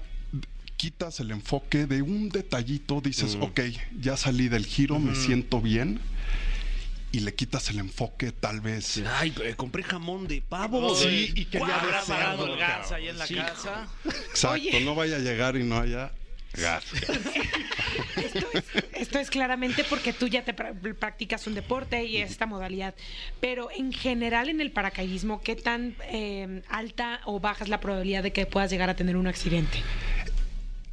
quitas 0.77 1.21
el 1.21 1.31
enfoque 1.31 1.87
de 1.87 2.03
un 2.03 2.29
detallito, 2.29 3.01
dices, 3.01 3.37
ok, 3.41 3.61
ya 4.01 4.17
salí 4.17 4.49
del 4.49 4.67
giro, 4.67 4.99
me 4.99 5.15
siento 5.15 5.61
bien, 5.61 6.01
y 7.13 7.21
le 7.21 7.35
quitas 7.35 7.71
el 7.71 7.79
enfoque 7.79 8.33
tal 8.33 8.61
vez. 8.61 9.03
Ay, 9.19 9.33
compré 9.57 9.83
jamón 9.83 10.27
de 10.29 10.43
pavo. 10.43 10.95
Sí, 10.95 11.33
y 11.35 11.45
ver 11.47 11.61
Parado 11.63 12.05
cerdo, 12.05 12.53
el 12.53 12.59
gas 12.59 12.93
ahí 12.93 13.09
en 13.09 13.19
la 13.19 13.27
Sí. 13.27 13.35
casa. 13.37 13.89
Exacto, 14.05 14.51
Oye. 14.55 14.81
no 14.85 14.95
vaya 14.95 15.17
a 15.17 15.21
llegar 15.21 15.57
y 15.57 15.65
no 15.65 15.79
haya 15.79 16.13
gas. 16.55 16.85
Esto 18.17 18.47
es, 18.53 18.65
esto 18.95 19.19
es 19.19 19.31
claramente 19.31 19.85
porque 19.85 20.13
tú 20.13 20.27
ya 20.27 20.43
te 20.45 20.55
pra- 20.57 20.75
practicas 20.95 21.47
un 21.47 21.55
deporte 21.55 22.05
y 22.05 22.17
esta 22.19 22.47
modalidad. 22.47 22.95
Pero 23.41 23.69
en 23.71 23.93
general 23.93 24.49
en 24.49 24.61
el 24.61 24.71
paracaidismo, 24.73 25.41
¿qué 25.43 25.55
tan 25.55 25.95
eh, 26.11 26.63
alta 26.69 27.21
o 27.27 27.39
baja 27.41 27.65
es 27.65 27.71
la 27.71 27.79
probabilidad 27.81 28.23
de 28.23 28.33
que 28.33 28.47
puedas 28.47 28.71
llegar 28.71 28.89
a 28.91 28.97
tener 28.97 29.17
un 29.17 29.27
accidente? 29.27 29.83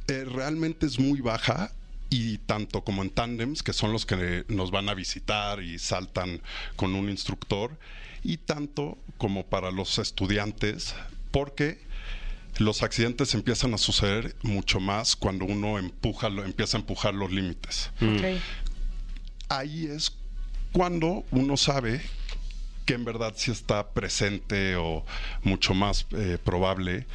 Eh, 0.08 0.24
realmente 0.24 0.86
es 0.86 0.98
muy 0.98 1.20
baja 1.20 1.72
y 2.10 2.38
tanto 2.38 2.82
como 2.82 3.02
en 3.02 3.10
tándems, 3.10 3.62
que 3.62 3.72
son 3.72 3.92
los 3.92 4.06
que 4.06 4.44
nos 4.48 4.70
van 4.70 4.88
a 4.88 4.94
visitar 4.94 5.62
y 5.62 5.78
saltan 5.78 6.40
con 6.76 6.94
un 6.94 7.08
instructor, 7.10 7.76
y 8.22 8.36
tanto 8.36 8.96
como 9.18 9.44
para 9.46 9.70
los 9.70 9.98
estudiantes, 9.98 10.94
porque 11.30 11.78
los 12.58 12.82
accidentes 12.82 13.34
empiezan 13.34 13.74
a 13.74 13.78
suceder 13.78 14.36
mucho 14.42 14.78
más 14.78 15.16
cuando 15.16 15.44
uno 15.44 15.78
empuja, 15.78 16.28
lo- 16.28 16.44
empieza 16.44 16.76
a 16.76 16.80
empujar 16.80 17.14
los 17.14 17.32
límites. 17.32 17.90
Ok. 18.00 18.40
Ahí 19.48 19.86
es 19.86 20.12
cuando 20.72 21.24
uno 21.30 21.56
sabe 21.56 22.00
que 22.86 22.94
en 22.94 23.04
verdad 23.04 23.32
sí 23.36 23.50
está 23.50 23.88
presente 23.90 24.76
o 24.76 25.04
mucho 25.42 25.74
más 25.74 26.06
eh, 26.12 26.38
probable 26.42 27.06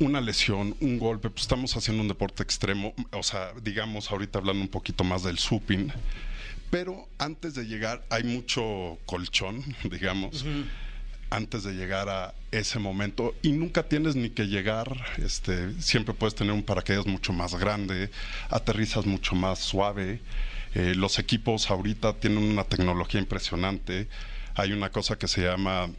una 0.00 0.20
lesión, 0.20 0.76
un 0.80 0.98
golpe, 0.98 1.30
pues 1.30 1.42
estamos 1.42 1.76
haciendo 1.76 2.02
un 2.02 2.08
deporte 2.08 2.42
extremo, 2.42 2.94
o 3.12 3.22
sea, 3.22 3.52
digamos 3.62 4.10
ahorita 4.10 4.38
hablando 4.38 4.62
un 4.62 4.68
poquito 4.68 5.04
más 5.04 5.22
del 5.22 5.38
suping, 5.38 5.92
pero 6.70 7.08
antes 7.18 7.54
de 7.54 7.64
llegar 7.64 8.04
hay 8.10 8.24
mucho 8.24 8.98
colchón, 9.06 9.62
digamos, 9.90 10.44
antes 11.30 11.64
de 11.64 11.74
llegar 11.74 12.08
a 12.08 12.34
ese 12.52 12.78
momento 12.78 13.34
y 13.42 13.52
nunca 13.52 13.82
tienes 13.82 14.16
ni 14.16 14.30
que 14.30 14.46
llegar, 14.46 15.04
este, 15.18 15.80
siempre 15.80 16.14
puedes 16.14 16.34
tener 16.34 16.52
un 16.52 16.62
paracaídas 16.62 17.06
mucho 17.06 17.32
más 17.32 17.54
grande, 17.54 18.10
aterrizas 18.50 19.04
mucho 19.04 19.34
más 19.34 19.58
suave, 19.58 20.20
eh, 20.74 20.94
los 20.94 21.18
equipos 21.18 21.70
ahorita 21.70 22.14
tienen 22.14 22.44
una 22.44 22.64
tecnología 22.64 23.20
impresionante, 23.20 24.08
hay 24.54 24.72
una 24.72 24.90
cosa 24.90 25.18
que 25.18 25.28
se 25.28 25.42
llama 25.42 25.90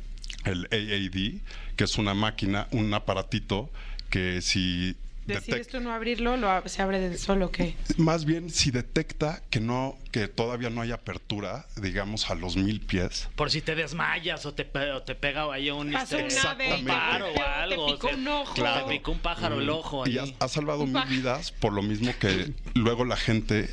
el 0.46 0.68
AAD, 0.72 1.42
que 1.76 1.84
es 1.84 1.98
una 1.98 2.14
máquina, 2.14 2.68
un 2.72 2.94
aparatito 2.94 3.70
que 4.10 4.42
si 4.42 4.96
Decides 5.26 5.68
tú 5.68 5.80
no 5.80 5.94
abrirlo, 5.94 6.38
lo 6.38 6.48
ab- 6.50 6.68
se 6.68 6.82
abre 6.82 7.00
del 7.00 7.20
solo, 7.20 7.52
¿qué? 7.52 7.76
más 7.98 8.26
bien 8.26 8.50
si 8.50 8.72
detecta 8.72 9.44
que 9.52 9.60
no, 9.60 9.96
que 10.12 10.28
todavía 10.28 10.72
no 10.72 10.82
hay 10.82 10.92
apertura, 10.92 11.68
digamos 11.80 12.32
a 12.32 12.36
los 12.36 12.58
mil 12.58 12.82
pies, 12.82 13.30
Por 13.36 13.52
si 13.52 13.62
te 13.62 13.76
desmayas 13.76 14.48
o 14.48 14.56
te, 14.56 14.66
pe- 14.66 14.90
o 14.92 15.04
te 15.04 15.14
pega 15.14 15.44
ahí 15.54 15.70
un, 15.70 15.94
este, 15.96 16.16
un 16.24 16.86
paro 16.88 17.28
o 17.30 17.34
pegó, 17.34 17.34
te 17.36 17.42
algo. 17.44 17.86
picó 17.94 18.08
o 18.08 18.10
sea, 18.10 18.18
un 18.18 18.28
ojo. 18.28 18.54
Te 18.56 18.84
picó 18.90 19.12
un 19.12 19.20
pájaro 19.20 19.60
el 19.62 19.70
ojo. 19.70 20.08
Y 20.08 20.18
ahí. 20.18 20.30
has, 20.30 20.34
has 20.40 20.52
salvado 20.54 20.88
mil 20.88 21.06
vidas 21.06 21.52
por 21.52 21.74
lo 21.74 21.84
mismo 21.84 22.12
que 22.20 22.52
luego 22.74 23.06
la 23.06 23.16
gente 23.18 23.70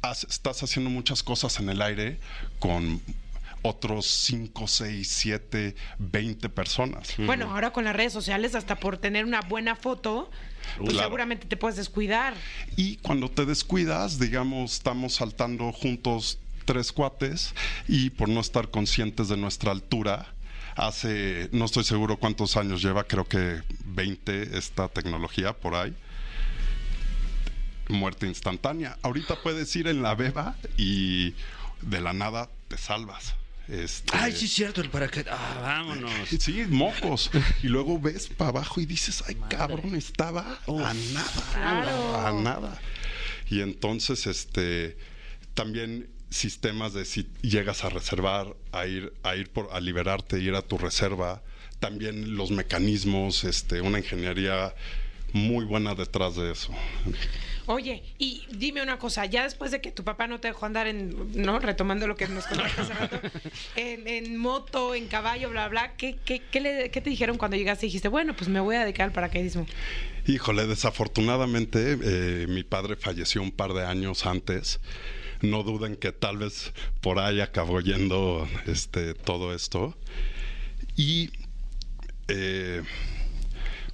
has- 0.00 0.24
estás 0.24 0.62
haciendo 0.62 0.88
muchas 0.88 1.22
cosas 1.22 1.60
en 1.60 1.68
el 1.68 1.82
aire 1.82 2.18
con 2.58 3.02
otros 3.62 4.06
5, 4.06 4.66
6, 4.66 5.08
7, 5.08 5.74
20 5.98 6.48
personas. 6.48 7.14
Bueno, 7.18 7.50
ahora 7.50 7.72
con 7.72 7.84
las 7.84 7.94
redes 7.94 8.12
sociales, 8.12 8.54
hasta 8.54 8.76
por 8.76 8.96
tener 8.98 9.24
una 9.24 9.40
buena 9.42 9.76
foto, 9.76 10.30
pues 10.78 10.90
Claro. 10.90 11.08
seguramente 11.08 11.46
te 11.46 11.56
puedes 11.56 11.76
descuidar. 11.76 12.34
Y 12.76 12.96
cuando 12.98 13.30
te 13.30 13.44
descuidas, 13.46 14.18
digamos, 14.18 14.74
estamos 14.74 15.14
saltando 15.14 15.72
juntos 15.72 16.38
tres 16.64 16.92
cuates 16.92 17.54
y 17.88 18.10
por 18.10 18.28
no 18.28 18.40
estar 18.40 18.70
conscientes 18.70 19.28
de 19.28 19.36
nuestra 19.36 19.72
altura, 19.72 20.32
hace, 20.76 21.48
no 21.52 21.64
estoy 21.64 21.84
seguro 21.84 22.16
cuántos 22.18 22.56
años 22.56 22.80
lleva, 22.82 23.04
creo 23.04 23.26
que 23.26 23.60
20 23.86 24.56
esta 24.56 24.88
tecnología 24.88 25.52
por 25.52 25.74
ahí. 25.74 25.94
Muerte 27.88 28.26
instantánea. 28.26 28.96
Ahorita 29.02 29.34
puedes 29.42 29.74
ir 29.74 29.88
en 29.88 30.00
la 30.02 30.14
beba 30.14 30.54
y 30.76 31.34
de 31.82 32.00
la 32.00 32.12
nada 32.12 32.48
te 32.68 32.78
salvas. 32.78 33.34
Este, 33.70 34.10
Ay, 34.16 34.32
sí 34.32 34.46
es 34.46 34.52
cierto, 34.52 34.80
el 34.80 34.90
paracaídas. 34.90 35.38
Ah, 35.38 35.58
vámonos. 35.62 36.10
Sí, 36.40 36.64
mocos. 36.68 37.30
Y 37.62 37.68
luego 37.68 38.00
ves 38.00 38.26
para 38.28 38.50
abajo 38.50 38.80
y 38.80 38.86
dices, 38.86 39.22
ay, 39.28 39.36
cabrón, 39.48 39.94
estaba 39.94 40.58
a 40.66 40.94
nada. 40.94 41.32
Claro. 41.54 42.26
A 42.26 42.32
nada. 42.32 42.80
Y 43.48 43.60
entonces, 43.60 44.26
este, 44.26 44.96
también 45.54 46.08
sistemas 46.30 46.94
de 46.94 47.04
si 47.04 47.28
llegas 47.42 47.84
a 47.84 47.90
reservar, 47.90 48.56
a 48.72 48.86
ir, 48.86 49.12
a 49.22 49.36
ir 49.36 49.50
por, 49.50 49.68
a 49.72 49.80
liberarte, 49.80 50.40
ir 50.40 50.54
a 50.54 50.62
tu 50.62 50.76
reserva. 50.76 51.42
También 51.78 52.36
los 52.36 52.50
mecanismos, 52.50 53.44
este, 53.44 53.80
una 53.80 53.98
ingeniería 53.98 54.74
muy 55.32 55.64
buena 55.64 55.94
detrás 55.94 56.34
de 56.34 56.50
eso. 56.50 56.72
Oye, 57.70 58.02
y 58.18 58.42
dime 58.50 58.82
una 58.82 58.98
cosa, 58.98 59.26
ya 59.26 59.44
después 59.44 59.70
de 59.70 59.80
que 59.80 59.92
tu 59.92 60.02
papá 60.02 60.26
no 60.26 60.40
te 60.40 60.48
dejó 60.48 60.66
andar 60.66 60.88
en, 60.88 61.14
¿no? 61.40 61.60
Retomando 61.60 62.08
lo 62.08 62.16
que 62.16 62.26
nos 62.26 62.44
contaste 62.46 62.80
hace 62.80 62.94
rato, 62.94 63.20
en, 63.76 64.08
en 64.08 64.36
moto, 64.36 64.92
en 64.96 65.06
caballo, 65.06 65.50
bla, 65.50 65.68
bla, 65.68 65.92
¿qué, 65.96 66.16
qué, 66.24 66.42
qué, 66.50 66.60
le- 66.60 66.90
qué 66.90 67.00
te 67.00 67.10
dijeron 67.10 67.38
cuando 67.38 67.56
llegaste 67.56 67.86
y 67.86 67.88
dijiste, 67.90 68.08
bueno, 68.08 68.34
pues 68.34 68.48
me 68.50 68.58
voy 68.58 68.74
a 68.74 68.80
dedicar 68.82 69.06
al 69.06 69.12
paracaidismo? 69.12 69.66
Híjole, 70.26 70.66
desafortunadamente 70.66 71.96
eh, 72.02 72.46
mi 72.48 72.64
padre 72.64 72.96
falleció 72.96 73.40
un 73.40 73.52
par 73.52 73.72
de 73.72 73.84
años 73.86 74.26
antes. 74.26 74.80
No 75.40 75.62
duden 75.62 75.94
que 75.94 76.10
tal 76.10 76.38
vez 76.38 76.72
por 77.00 77.20
ahí 77.20 77.40
acabó 77.40 77.80
yendo 77.80 78.48
este, 78.66 79.14
todo 79.14 79.54
esto. 79.54 79.96
Y 80.96 81.30
eh, 82.26 82.82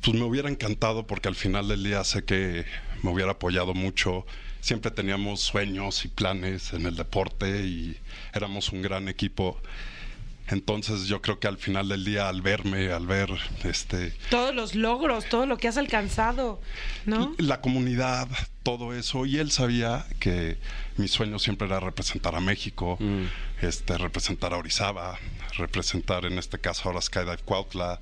pues 0.03 0.17
me 0.17 0.23
hubiera 0.25 0.49
encantado 0.49 1.07
porque 1.07 1.29
al 1.29 1.35
final 1.37 1.69
del 1.69 1.85
día 1.85 2.03
sé 2.05 2.25
que 2.25 2.65
me 3.03 3.11
hubiera 3.11 3.33
apoyado 3.33 3.75
mucho. 3.75 4.27
Siempre 4.61 4.91
teníamos 4.91 5.41
sueños 5.41 6.05
y 6.05 6.09
planes 6.09 6.73
en 6.73 6.87
el 6.87 6.97
deporte 6.97 7.61
y 7.67 7.97
éramos 8.33 8.71
un 8.71 8.83
gran 8.83 9.09
equipo. 9.09 9.61
Entonces 10.49 11.07
yo 11.07 11.21
creo 11.23 11.41
que 11.41 11.49
al 11.49 11.57
final 11.57 11.89
del 11.89 12.05
día, 12.05 12.29
al 12.29 12.41
verme, 12.41 12.93
al 12.93 13.07
ver 13.07 13.31
este, 13.65 14.13
Todos 14.31 14.55
los 14.55 14.77
logros, 14.77 15.29
todo 15.29 15.45
lo 15.45 15.59
que 15.59 15.67
has 15.67 15.77
alcanzado, 15.77 16.61
¿no? 17.05 17.35
la 17.39 17.61
comunidad, 17.61 18.29
todo 18.63 18.95
eso. 18.95 19.27
Y 19.27 19.39
él 19.39 19.51
sabía 19.51 20.07
que 20.21 20.59
mi 20.97 21.09
sueño 21.09 21.41
siempre 21.41 21.67
era 21.67 21.81
representar 21.81 22.37
a 22.37 22.41
México, 22.41 22.97
este, 23.61 23.99
representar 23.99 24.55
a 24.55 24.59
Orizaba, 24.59 25.19
representar 25.57 26.25
en 26.25 26.39
este 26.39 26.61
caso 26.61 26.89
ahora 26.89 27.01
Skydive 27.01 27.39
Cuautla, 27.45 28.01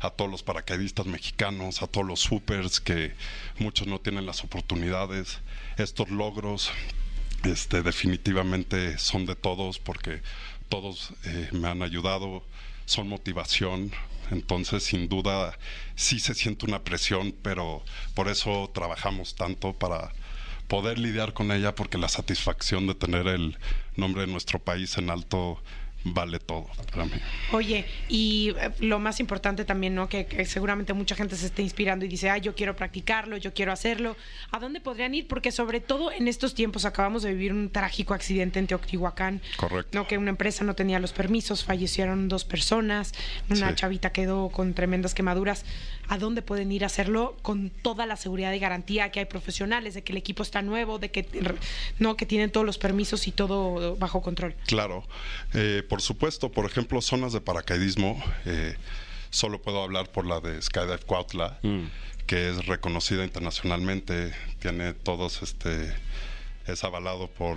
a 0.00 0.10
todos 0.10 0.30
los 0.30 0.42
paracaidistas 0.42 1.06
mexicanos, 1.06 1.82
a 1.82 1.86
todos 1.86 2.06
los 2.06 2.20
supers 2.20 2.80
que 2.80 3.12
muchos 3.58 3.86
no 3.86 3.98
tienen 3.98 4.26
las 4.26 4.44
oportunidades, 4.44 5.38
estos 5.76 6.10
logros. 6.10 6.70
este, 7.44 7.82
definitivamente 7.82 8.98
son 8.98 9.26
de 9.26 9.36
todos 9.36 9.78
porque 9.78 10.22
todos 10.68 11.12
eh, 11.24 11.48
me 11.52 11.68
han 11.68 11.82
ayudado, 11.82 12.42
son 12.84 13.08
motivación, 13.08 13.92
entonces 14.30 14.82
sin 14.82 15.08
duda 15.08 15.58
sí 15.94 16.20
se 16.20 16.34
siente 16.34 16.66
una 16.66 16.82
presión, 16.82 17.34
pero 17.42 17.82
por 18.14 18.28
eso 18.28 18.70
trabajamos 18.74 19.34
tanto 19.34 19.72
para 19.72 20.12
poder 20.68 20.98
lidiar 20.98 21.32
con 21.32 21.50
ella 21.50 21.74
porque 21.74 21.98
la 21.98 22.08
satisfacción 22.08 22.86
de 22.86 22.94
tener 22.94 23.26
el 23.26 23.56
nombre 23.96 24.22
de 24.22 24.32
nuestro 24.32 24.58
país 24.58 24.98
en 24.98 25.10
alto 25.10 25.62
vale 26.12 26.38
todo 26.38 26.66
para 26.92 27.04
mí. 27.04 27.12
Oye, 27.52 27.84
y 28.08 28.54
eh, 28.60 28.70
lo 28.80 28.98
más 28.98 29.20
importante 29.20 29.64
también, 29.64 29.94
¿no? 29.94 30.08
Que, 30.08 30.26
que 30.26 30.44
seguramente 30.44 30.92
mucha 30.92 31.14
gente 31.14 31.36
se 31.36 31.46
esté 31.46 31.62
inspirando 31.62 32.04
y 32.04 32.08
dice, 32.08 32.30
ay, 32.30 32.40
yo 32.40 32.54
quiero 32.54 32.74
practicarlo, 32.76 33.36
yo 33.36 33.52
quiero 33.54 33.72
hacerlo. 33.72 34.16
¿A 34.50 34.58
dónde 34.58 34.80
podrían 34.80 35.14
ir? 35.14 35.26
Porque 35.28 35.52
sobre 35.52 35.80
todo 35.80 36.10
en 36.12 36.28
estos 36.28 36.54
tiempos 36.54 36.84
acabamos 36.84 37.22
de 37.22 37.32
vivir 37.32 37.52
un 37.52 37.70
trágico 37.70 38.14
accidente 38.14 38.58
en 38.58 38.66
Teotihuacán. 38.66 39.40
Correcto. 39.56 39.96
¿no? 39.98 40.06
Que 40.06 40.18
una 40.18 40.30
empresa 40.30 40.64
no 40.64 40.74
tenía 40.74 40.98
los 40.98 41.12
permisos, 41.12 41.64
fallecieron 41.64 42.28
dos 42.28 42.44
personas, 42.44 43.12
una 43.50 43.68
Sí. 43.70 43.74
chavita 43.76 44.10
quedó 44.12 44.48
con 44.50 44.74
tremendas 44.74 45.14
quemaduras. 45.14 45.64
¿A 46.10 46.16
dónde 46.16 46.40
pueden 46.40 46.72
ir 46.72 46.84
a 46.84 46.86
hacerlo 46.86 47.36
con 47.42 47.68
toda 47.68 48.06
la 48.06 48.16
seguridad 48.16 48.52
y 48.54 48.58
garantía 48.58 49.10
que 49.10 49.20
hay 49.20 49.26
profesionales, 49.26 49.92
de 49.92 50.02
que 50.02 50.12
el 50.12 50.16
equipo 50.18 50.42
está 50.42 50.62
nuevo, 50.62 50.98
de 50.98 51.10
que 51.10 51.26
no 51.98 52.16
que 52.16 52.24
tienen 52.24 52.50
todos 52.50 52.64
los 52.64 52.78
permisos 52.78 53.26
y 53.26 53.32
todo 53.32 53.94
bajo 53.96 54.22
control? 54.22 54.54
Claro, 54.66 55.04
Eh, 55.54 55.82
por 55.88 55.97
supuesto, 56.00 56.50
por 56.50 56.66
ejemplo, 56.66 57.00
zonas 57.02 57.32
de 57.32 57.40
paracaidismo, 57.40 58.22
eh, 58.46 58.76
solo 59.30 59.60
puedo 59.60 59.82
hablar 59.82 60.10
por 60.10 60.26
la 60.26 60.40
de 60.40 60.60
Skydive 60.60 60.98
Cuautla, 61.00 61.58
que 62.26 62.50
es 62.50 62.66
reconocida 62.66 63.24
internacionalmente, 63.24 64.32
tiene 64.58 64.92
todos, 64.94 65.42
este, 65.42 65.94
es 66.66 66.84
avalado 66.84 67.28
por, 67.28 67.56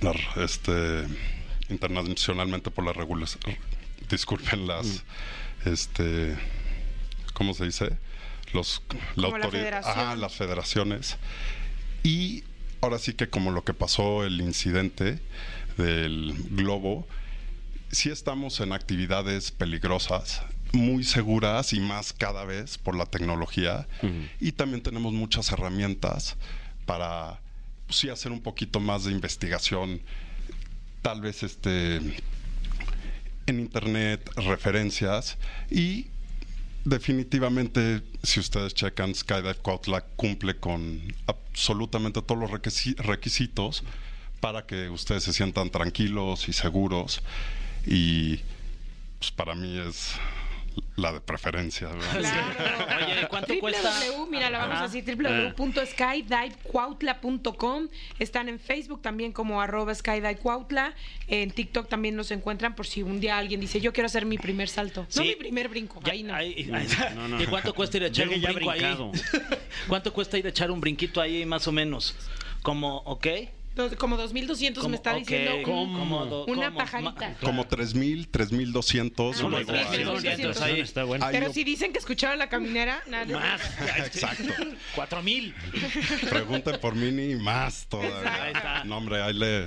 la, 0.00 0.12
este, 0.42 1.04
internacionalmente 1.68 2.70
por 2.70 2.84
las 2.84 2.96
regulaciones, 2.96 3.58
disculpen 4.08 4.66
las, 4.66 5.04
este, 5.64 6.36
¿cómo 7.34 7.54
se 7.54 7.64
dice? 7.66 7.96
Los, 8.52 8.80
Como 8.80 9.00
la 9.16 9.28
autori- 9.46 9.50
federación. 9.52 9.98
Ajá, 9.98 10.16
las 10.16 10.34
federaciones. 10.34 11.16
Y 12.02 12.42
ahora 12.80 12.98
sí 12.98 13.12
que 13.14 13.28
como 13.28 13.52
lo 13.52 13.62
que 13.64 13.74
pasó 13.74 14.24
el 14.24 14.40
incidente 14.40 15.20
del 15.76 16.34
globo, 16.50 17.06
sí 17.90 18.10
estamos 18.10 18.60
en 18.60 18.72
actividades 18.72 19.50
peligrosas, 19.50 20.42
muy 20.72 21.04
seguras 21.04 21.72
y 21.72 21.80
más 21.80 22.12
cada 22.12 22.44
vez 22.44 22.78
por 22.78 22.96
la 22.96 23.06
tecnología. 23.06 23.86
Y 24.40 24.52
también 24.52 24.82
tenemos 24.82 25.12
muchas 25.12 25.50
herramientas 25.50 26.36
para 26.86 27.40
pues, 27.86 27.98
sí 27.98 28.08
hacer 28.08 28.32
un 28.32 28.40
poquito 28.40 28.80
más 28.80 29.04
de 29.04 29.12
investigación, 29.12 30.00
tal 31.02 31.20
vez 31.20 31.42
este 31.42 31.96
en 33.46 33.58
internet, 33.60 34.30
referencias. 34.36 35.36
Y 35.70 36.06
definitivamente 36.84 38.02
si 38.22 38.40
ustedes 38.40 38.74
checan 38.74 39.14
Skydive 39.14 39.56
Cuautla 39.56 40.02
cumple 40.16 40.56
con 40.56 41.00
absolutamente 41.26 42.22
todos 42.22 42.40
los 42.40 42.50
requisi- 42.50 42.96
requisitos 42.96 43.82
para 44.40 44.66
que 44.66 44.88
ustedes 44.88 45.24
se 45.24 45.32
sientan 45.32 45.70
tranquilos 45.70 46.48
y 46.48 46.52
seguros 46.52 47.20
y 47.86 48.40
pues 49.18 49.30
para 49.32 49.54
mí 49.54 49.78
es 49.78 50.14
la 50.96 51.12
de 51.12 51.20
preferencia. 51.20 51.88
¿verdad? 51.88 53.04
Oye, 53.06 53.26
¿cuánto 53.28 53.58
cuesta? 53.58 53.92
mira, 54.30 54.50
la 54.50 54.58
vamos 54.58 54.76
Ajá. 54.76 54.84
a 54.84 54.88
decir, 54.88 55.04
www.skydivecuautla.com. 55.16 57.88
Están 58.18 58.48
en 58.48 58.58
Facebook 58.58 59.02
también 59.02 59.32
como 59.32 59.60
arroba 59.60 59.94
skydivecuautla. 59.94 60.94
En 61.26 61.50
TikTok 61.50 61.88
también 61.88 62.16
nos 62.16 62.30
encuentran 62.30 62.74
por 62.74 62.86
si 62.86 63.02
un 63.02 63.20
día 63.20 63.36
alguien 63.38 63.60
dice, 63.60 63.80
yo 63.80 63.92
quiero 63.92 64.06
hacer 64.06 64.24
mi 64.26 64.38
primer 64.38 64.68
salto. 64.68 65.02
No 65.02 65.06
Sí. 65.22 65.28
mi 65.28 65.34
primer 65.34 65.68
brinco, 65.68 66.00
Ya, 66.04 66.12
ahí 66.12 66.22
no. 66.22 66.34
ahí- 66.34 66.70
No, 67.14 67.28
no. 67.28 67.42
¿Y 67.42 67.46
cuánto 67.46 67.74
cuesta 67.74 67.96
ir 67.96 68.04
a 68.04 68.08
echar 68.08 68.28
un 68.28 68.40
brinco 68.40 68.70
ahí? 68.70 68.82
¿Cuánto 69.88 70.12
cuesta 70.12 70.38
ir 70.38 70.46
a 70.46 70.50
echar 70.50 70.70
un 70.70 70.80
brinquito 70.80 71.20
ahí 71.20 71.44
más 71.44 71.66
o 71.66 71.72
menos? 71.72 72.14
Como, 72.62 72.98
¿ok? 72.98 73.26
Dos- 73.88 73.96
Como 73.96 74.16
2.200 74.18 74.88
me 74.88 74.96
está 74.96 75.14
diciendo 75.14 75.56
un- 75.56 75.62
¿cómo? 75.62 76.26
do- 76.26 76.44
una 76.46 76.66
cómo? 76.66 76.78
pajarita. 76.78 77.34
Como 77.40 77.66
3.000, 77.66 78.28
3.200. 78.30 79.36
Ah, 79.36 79.42
Como 79.42 79.50
luego 79.50 79.72
tres 79.72 79.86
hay- 79.90 79.96
mil 79.98 80.06
doscientos. 80.06 80.60
ahí. 80.60 80.80
Está 80.80 81.04
bueno. 81.04 81.26
Pero 81.30 81.52
si 81.52 81.64
dicen 81.64 81.92
que 81.92 81.98
escucharon 81.98 82.38
la 82.38 82.48
caminera, 82.48 83.02
nada. 83.08 83.26
Más. 83.26 83.60
Exacto. 84.06 84.52
Cuatro 84.94 85.22
mil. 85.22 85.54
Pregunten 86.28 86.78
por 86.80 86.94
Mini 86.94 87.32
y 87.32 87.36
más 87.36 87.82
Ahí 87.82 87.86
todavía. 87.88 88.48
está. 88.50 88.84
No, 88.84 88.96
hombre, 88.98 89.22
ahí 89.22 89.32
le 89.34 89.66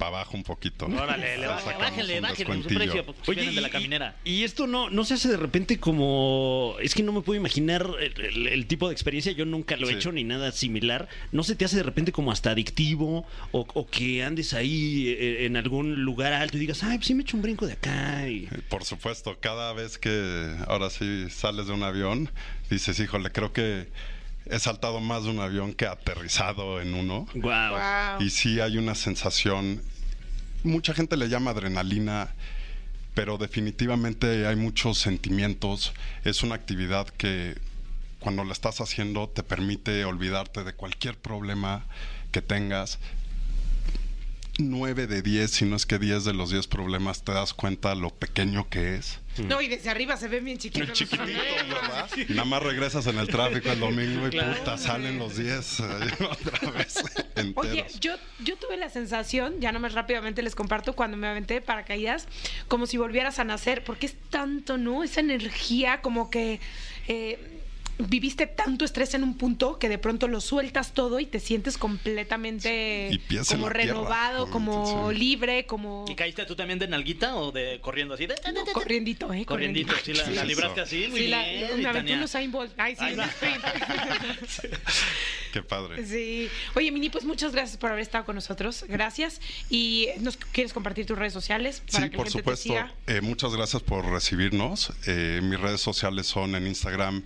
para 0.00 0.16
abajo 0.16 0.36
un 0.36 0.42
poquito. 0.42 0.88
¿no? 0.88 1.00
Órale, 1.00 1.36
le 1.36 1.38
Le 1.42 1.46
baja- 1.46 1.78
bájenle, 1.78 2.20
su 2.62 2.68
precio. 2.74 3.04
Pues, 3.24 3.36
vienen 3.36 3.54
de 3.54 3.60
la 3.60 3.68
y- 3.68 3.70
caminera. 3.70 4.16
Y, 4.24 4.42
esto 4.42 4.66
no, 4.66 4.90
no 4.90 5.04
se 5.04 5.14
hace 5.14 5.28
de 5.28 5.36
repente 5.36 5.78
como. 5.78 6.74
Es 6.80 6.94
que 6.94 7.02
no 7.04 7.12
me 7.12 7.20
puedo 7.20 7.38
imaginar 7.38 7.86
el, 8.00 8.20
el- 8.24 8.46
el 8.48 8.66
tipo 8.66 8.88
de 8.88 8.94
experiencia. 8.94 9.30
Yo 9.32 9.44
nunca 9.44 9.76
lo 9.76 9.86
he 9.86 9.90
Sí. 9.92 9.96
hecho 9.96 10.10
ni 10.10 10.24
nada 10.24 10.50
similar. 10.52 11.08
¿No 11.30 11.44
se 11.44 11.54
te 11.54 11.64
hace 11.64 11.76
de 11.76 11.82
repente 11.84 12.10
como 12.12 12.32
hasta 12.32 12.50
adictivo? 12.50 13.26
O, 13.52 13.66
o 13.74 13.86
que 13.88 14.24
andes 14.24 14.54
ahí 14.54 15.08
eh, 15.08 15.44
en 15.46 15.56
algún 15.56 16.02
lugar 16.04 16.32
alto 16.32 16.56
y 16.56 16.60
digas, 16.60 16.82
ay, 16.82 16.96
pues 16.96 17.06
sí 17.06 17.14
me 17.14 17.22
echo 17.22 17.36
un 17.36 17.42
brinco 17.42 17.66
de 17.66 17.74
acá. 17.74 18.26
Y... 18.28 18.46
Por 18.68 18.84
supuesto, 18.84 19.36
cada 19.40 19.72
vez 19.74 19.98
que 19.98 20.54
ahora 20.66 20.88
sí 20.90 21.28
sales 21.30 21.66
de 21.66 21.72
un 21.74 21.82
avión, 21.82 22.30
dices, 22.70 22.98
híjole, 22.98 23.30
creo 23.30 23.52
que 23.52 23.88
he 24.46 24.58
saltado 24.58 25.00
más 25.00 25.24
de 25.24 25.30
un 25.30 25.40
avión 25.40 25.74
que 25.74 25.86
aterrizado 25.86 26.80
en 26.80 26.94
uno. 26.94 27.26
Guau. 27.34 27.72
Wow. 27.72 28.26
Y 28.26 28.30
sí 28.30 28.60
hay 28.60 28.78
una 28.78 28.94
sensación, 28.94 29.82
mucha 30.62 30.94
gente 30.94 31.16
le 31.16 31.28
llama 31.28 31.52
adrenalina, 31.52 32.34
pero 33.14 33.38
definitivamente 33.38 34.46
hay 34.46 34.56
muchos 34.56 34.98
sentimientos. 34.98 35.92
Es 36.24 36.42
una 36.42 36.54
actividad 36.54 37.08
que 37.08 37.56
cuando 38.20 38.44
la 38.44 38.52
estás 38.52 38.80
haciendo 38.80 39.28
te 39.28 39.42
permite 39.42 40.04
olvidarte 40.04 40.64
de 40.64 40.74
cualquier 40.74 41.16
problema 41.16 41.84
que 42.30 42.42
tengas. 42.42 42.98
9 44.60 45.06
de 45.06 45.22
10, 45.22 45.50
si 45.50 45.64
no 45.64 45.76
es 45.76 45.86
que 45.86 45.98
10 45.98 46.24
de 46.24 46.32
los 46.34 46.50
10 46.50 46.66
problemas 46.68 47.22
te 47.24 47.32
das 47.32 47.54
cuenta 47.54 47.94
lo 47.94 48.10
pequeño 48.10 48.68
que 48.68 48.96
es. 48.96 49.18
No, 49.48 49.60
y 49.62 49.68
desde 49.68 49.88
arriba 49.90 50.16
se 50.16 50.28
ven 50.28 50.44
bien 50.44 50.58
chiquitos. 50.58 50.88
los 50.88 50.98
Chiquitito. 50.98 51.24
¿verdad? 51.24 52.10
Y 52.16 52.32
Nada 52.32 52.44
más 52.44 52.62
regresas 52.62 53.06
en 53.06 53.16
el 53.18 53.28
tráfico 53.28 53.70
el 53.70 53.80
domingo 53.80 54.26
y 54.26 54.30
Claro. 54.30 54.54
puta, 54.58 54.76
salen 54.76 55.18
los 55.18 55.36
10 55.36 55.80
eh, 55.80 55.84
otra 56.30 56.70
vez 56.72 56.96
enteros. 57.36 57.54
Oye, 57.70 57.86
yo, 58.00 58.12
yo 58.44 58.56
tuve 58.56 58.76
la 58.76 58.90
sensación, 58.90 59.60
ya 59.60 59.72
nomás 59.72 59.94
rápidamente 59.94 60.42
les 60.42 60.54
comparto, 60.54 60.94
cuando 60.94 61.16
me 61.16 61.26
aventé 61.28 61.54
de 61.54 61.60
paracaídas, 61.62 62.26
como 62.68 62.86
si 62.86 62.96
volvieras 62.98 63.38
a 63.38 63.44
nacer, 63.44 63.84
porque 63.84 64.06
es 64.06 64.14
tanto, 64.30 64.76
¿no? 64.78 65.04
Esa 65.04 65.20
energía 65.20 66.02
como 66.02 66.28
que... 66.30 66.60
eh, 67.08 67.56
Viviste 68.08 68.46
tanto 68.46 68.84
estrés 68.84 69.14
en 69.14 69.22
un 69.22 69.36
punto 69.36 69.78
que 69.78 69.88
de 69.88 69.98
pronto 69.98 70.28
lo 70.28 70.40
sueltas 70.40 70.92
todo 70.92 71.20
y 71.20 71.26
te 71.26 71.40
sientes 71.40 71.78
completamente 71.78 73.20
como 73.48 73.68
tierra, 73.68 73.70
renovado, 73.70 74.46
¿no? 74.46 74.52
como 74.52 75.12
libre, 75.12 75.66
como 75.66 76.04
¿Y 76.08 76.14
caíste 76.14 76.44
tú 76.46 76.56
también 76.56 76.78
de 76.78 76.88
nalguita 76.88 77.36
o 77.36 77.52
de 77.52 77.78
corriendo 77.80 78.14
así? 78.14 78.26
De... 78.26 78.34
no, 78.52 78.64
corriendito, 78.72 79.32
¿eh? 79.32 79.44
Corriendito, 79.44 79.94
sí, 80.04 80.14
la, 80.14 80.28
la 80.30 80.44
libraste 80.44 80.80
así, 80.80 81.06
muy 81.08 81.20
Sí, 81.20 81.26
la- 81.28 81.42
bien. 81.44 81.64
aventé 81.64 81.92
Tania. 81.92 82.16
unos. 82.16 82.34
Ay, 82.34 82.50
sí, 82.96 83.04
Ay, 83.04 83.16
no. 83.16 83.24
Qué 85.52 85.62
padre. 85.62 86.06
Sí. 86.06 86.48
Oye, 86.76 86.92
Mini, 86.92 87.10
pues 87.10 87.24
muchas 87.24 87.52
gracias 87.52 87.76
por 87.76 87.90
haber 87.90 88.02
estado 88.02 88.24
con 88.24 88.36
nosotros. 88.36 88.84
Gracias. 88.88 89.40
¿Y 89.68 90.08
nos 90.20 90.36
quieres 90.36 90.72
compartir 90.72 91.06
tus 91.06 91.18
redes 91.18 91.32
sociales 91.32 91.82
para 91.90 92.04
Sí, 92.04 92.10
que 92.10 92.16
por 92.16 92.26
la 92.26 92.30
gente 92.32 92.38
supuesto. 92.42 92.62
te 92.62 92.68
siga? 92.68 92.94
Eh, 93.08 93.20
muchas 93.20 93.52
gracias 93.54 93.82
por 93.82 94.04
recibirnos. 94.06 94.92
Eh, 95.06 95.40
mis 95.42 95.58
redes 95.60 95.80
sociales 95.80 96.26
son 96.26 96.54
en 96.54 96.66
Instagram 96.68 97.24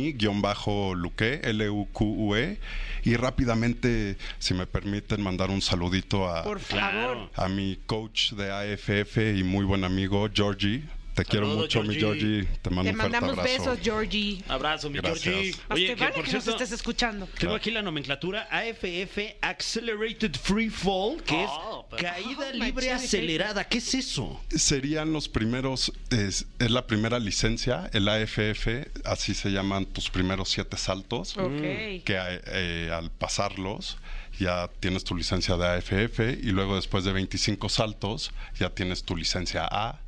mini-luque, 0.00 1.40
L-U-Q-U-E. 1.42 2.58
Y 3.04 3.16
rápidamente, 3.16 4.16
si 4.38 4.54
me 4.54 4.66
permiten, 4.66 5.22
mandar 5.22 5.50
un 5.50 5.60
saludito 5.62 6.28
a, 6.28 6.42
Por 6.42 6.60
favor. 6.60 7.30
a 7.34 7.48
mi 7.48 7.78
coach 7.86 8.32
de 8.32 8.50
AFF 8.50 9.16
y 9.38 9.42
muy 9.42 9.64
buen 9.64 9.84
amigo, 9.84 10.28
Georgie. 10.32 10.82
Te 11.20 11.30
quiero 11.30 11.46
mucho, 11.48 11.82
mi 11.82 11.94
Georgie. 11.96 12.44
Te 12.62 12.70
mando 12.70 12.84
Te 12.84 12.90
un 12.90 12.96
fuerte 12.96 13.20
mandamos 13.20 13.38
abrazo. 13.38 13.58
besos, 13.70 13.78
Georgie. 13.82 14.42
Abrazo, 14.48 14.88
mi 14.90 14.98
Gracias. 14.98 15.22
Georgie. 15.22 15.52
Más 15.68 15.76
Oye, 15.76 15.86
te 15.88 15.94
que 15.96 16.00
vale 16.00 16.14
por 16.14 16.24
que 16.24 16.30
cierto- 16.30 16.50
nos 16.52 16.60
estés 16.62 16.72
escuchando. 16.78 17.28
Tengo 17.38 17.54
aquí 17.54 17.70
la 17.70 17.82
nomenclatura 17.82 18.48
AFF 18.50 19.36
Accelerated 19.42 20.34
Free 20.36 20.70
Fall, 20.70 21.22
que 21.24 21.44
Oh, 21.48 21.86
es 21.92 21.96
pero- 21.98 22.12
caída 22.14 22.46
Oh, 22.52 22.56
libre 22.56 22.90
acelerada. 22.92 23.64
¿Qué 23.64 23.78
es 23.78 23.94
eso? 23.94 24.40
Serían 24.48 25.12
los 25.12 25.28
primeros, 25.28 25.92
es, 26.10 26.46
es 26.58 26.70
la 26.70 26.86
primera 26.86 27.18
licencia, 27.18 27.90
el 27.92 28.08
AFF, 28.08 28.88
así 29.04 29.34
se 29.34 29.50
llaman 29.50 29.86
tus 29.86 30.08
primeros 30.10 30.48
siete 30.50 30.76
saltos. 30.76 31.36
Ok. 31.36 31.60
que 31.60 32.02
eh, 32.46 32.90
al 32.92 33.10
pasarlos 33.10 33.98
ya 34.38 34.68
tienes 34.80 35.04
tu 35.04 35.14
licencia 35.14 35.56
de 35.56 35.66
AFF 35.66 36.20
y 36.42 36.50
luego 36.52 36.76
después 36.76 37.04
de 37.04 37.12
25 37.12 37.68
saltos 37.68 38.30
ya 38.58 38.70
tienes 38.70 39.02
tu 39.04 39.16
licencia 39.16 39.68
A. 39.70 40.00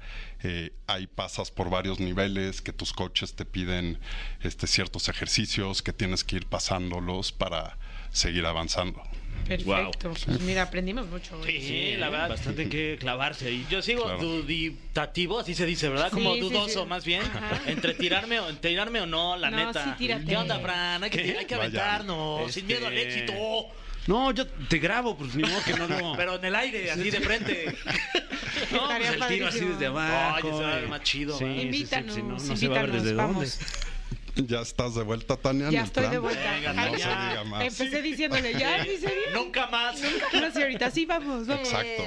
Eh, 0.45 0.73
ahí 0.89 1.07
pasas 1.07 1.51
por 1.51 1.71
varios 1.71 2.01
niveles 2.01 2.61
que 2.61 2.73
tus 2.73 2.93
coaches 2.93 3.35
te 3.35 3.45
piden 3.45 3.99
este, 4.43 4.67
ciertos 4.67 5.09
ejercicios 5.09 5.83
que 5.83 5.93
tienes 5.93 6.25
que 6.25 6.37
ir 6.37 6.47
pasándolos 6.47 7.31
para 7.33 7.79
seguir 8.11 8.45
avanzando. 8.47 9.03
Perfecto. 9.47 10.11
Pues 10.27 10.41
mira, 10.43 10.63
aprendimos 10.63 11.07
mucho. 11.09 11.37
hoy. 11.39 11.61
Sí, 11.61 11.97
la 11.97 12.11
verdad. 12.11 12.29
Bastante 12.29 12.69
que 12.69 12.97
clavarse 12.99 13.49
ahí. 13.49 13.67
Yo 13.71 13.83
sigo 13.83 14.05
Claro. 14.05 14.19
duditativo, 14.21 15.41
así 15.41 15.55
se 15.55 15.67
dice, 15.67 15.89
¿verdad? 15.89 16.11
Como 16.11 16.35
Sí, 16.35 16.41
dudoso, 16.41 16.83
sí. 16.83 16.89
más 16.89 17.05
bien. 17.05 17.23
Ajá. 17.23 17.61
Entre 17.67 17.95
tirarme 17.95 18.39
o, 18.41 18.55
tirarme 18.57 19.01
o 19.01 19.07
no, 19.07 19.37
la 19.37 19.51
No, 19.51 19.57
neta. 19.67 19.97
¿Qué 19.99 20.37
onda, 20.37 20.61
Fran? 20.61 21.03
Hay 21.05 21.11
que, 21.11 21.21
hay 21.39 21.45
que 21.47 21.57
Vaya. 21.57 21.65
aventarnos, 21.67 22.53
sin 22.53 22.63
Este- 22.65 22.75
miedo 22.75 22.87
al 22.87 22.99
éxito. 22.99 23.33
No, 24.07 24.33
yo 24.33 24.47
te 24.47 24.79
grabo, 24.79 25.17
pues 25.17 25.35
ni 25.35 25.43
modo 25.43 25.63
que 25.65 25.75
no 25.75 25.87
lo. 25.87 26.13
Pero 26.17 26.37
en 26.37 26.45
el 26.45 26.55
aire, 26.55 26.91
así 26.91 27.11
de 27.11 27.21
frente. 27.21 27.67
no, 28.73 28.89
pues 28.89 29.11
el 29.11 29.27
tiro 29.29 29.47
así 29.47 29.61
desde 29.65 29.87
abajo. 29.87 30.49
Oye, 30.49 30.57
se 30.57 30.63
va 30.65 30.73
a 30.73 30.75
ver 30.77 30.89
más 30.89 31.03
chido, 31.03 31.39
Sí, 31.39 31.45
sí, 31.73 31.87
sí, 31.87 31.97
sí, 32.09 32.23
no, 32.23 32.39
no 32.39 32.57
se 32.57 32.69
va 32.69 32.79
a 32.79 32.83
ver 32.83 32.93
desde 32.93 33.15
vamos. 33.15 33.59
dónde. 33.59 33.83
Ya 34.49 34.61
estás 34.61 34.95
de 34.95 35.03
vuelta, 35.03 35.37
Tania. 35.37 35.71
Ya 35.71 35.83
estoy 35.83 36.09
de 36.09 36.19
vuelta. 36.19 36.53
Venga, 36.53 36.73
No 36.73 36.91
se 36.93 36.97
diga 36.97 37.45
más. 37.45 37.63
Empecé 37.65 38.03
diciéndole, 38.03 38.53
ya, 38.55 38.79
ni 38.85 38.97
se 38.97 39.07
diga. 39.09 39.33
Nunca 39.35 39.67
más. 39.67 40.01
No, 40.33 40.51
señorita, 40.51 40.91
sí, 40.91 41.05
vamos, 41.07 41.47
vamos. 41.47 41.69
Exacto. 41.69 42.03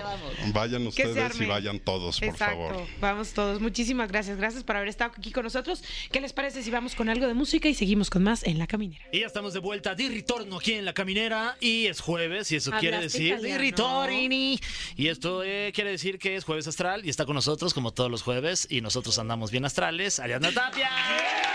Vayan 0.53 0.85
Que 0.91 1.03
se 1.03 1.07
ustedes 1.09 1.41
y 1.41 1.45
vayan 1.45 1.79
todos, 1.79 2.19
por 2.19 2.29
Exacto, 2.29 2.55
favor. 2.69 2.87
vamos 2.99 3.33
todos. 3.33 3.61
Muchísimas 3.61 4.09
gracias, 4.11 4.37
gracias 4.37 4.63
por 4.63 4.75
haber 4.75 4.89
estado 4.89 5.13
aquí 5.17 5.31
con 5.31 5.43
nosotros. 5.43 5.83
¿Qué 6.11 6.19
les 6.21 6.33
parece 6.33 6.63
si 6.63 6.71
vamos 6.71 6.95
con 6.95 7.09
algo 7.09 7.27
de 7.27 7.33
música 7.33 7.67
y 7.69 7.73
seguimos 7.73 8.09
con 8.09 8.23
más 8.23 8.43
en 8.43 8.57
La 8.57 8.67
Caminera? 8.67 9.03
Y 9.11 9.19
ya 9.21 9.27
estamos 9.27 9.53
de 9.53 9.59
vuelta 9.59 9.95
de 9.95 10.09
retorno 10.09 10.57
aquí 10.57 10.73
en 10.73 10.85
la 10.85 10.93
caminera 10.93 11.57
y 11.59 11.85
es 11.85 12.01
jueves 12.01 12.51
y 12.51 12.55
eso 12.57 12.71
quiere 12.79 12.99
decir 12.99 13.33
italiano. 13.33 13.53
di 13.53 13.57
ritorni. 13.57 14.59
Y 14.95 15.07
esto 15.07 15.43
eh, 15.43 15.71
quiere 15.73 15.91
decir 15.91 16.17
que 16.19 16.35
es 16.35 16.43
jueves 16.43 16.67
astral 16.67 17.05
y 17.05 17.09
está 17.09 17.25
con 17.25 17.35
nosotros 17.35 17.73
como 17.73 17.91
todos 17.93 18.09
los 18.09 18.23
jueves 18.23 18.67
y 18.69 18.81
nosotros 18.81 19.17
andamos 19.19 19.51
bien 19.51 19.65
astrales. 19.65 20.19
Ariadna 20.19 20.51
Tapia. 20.51 20.89
Con 20.89 21.54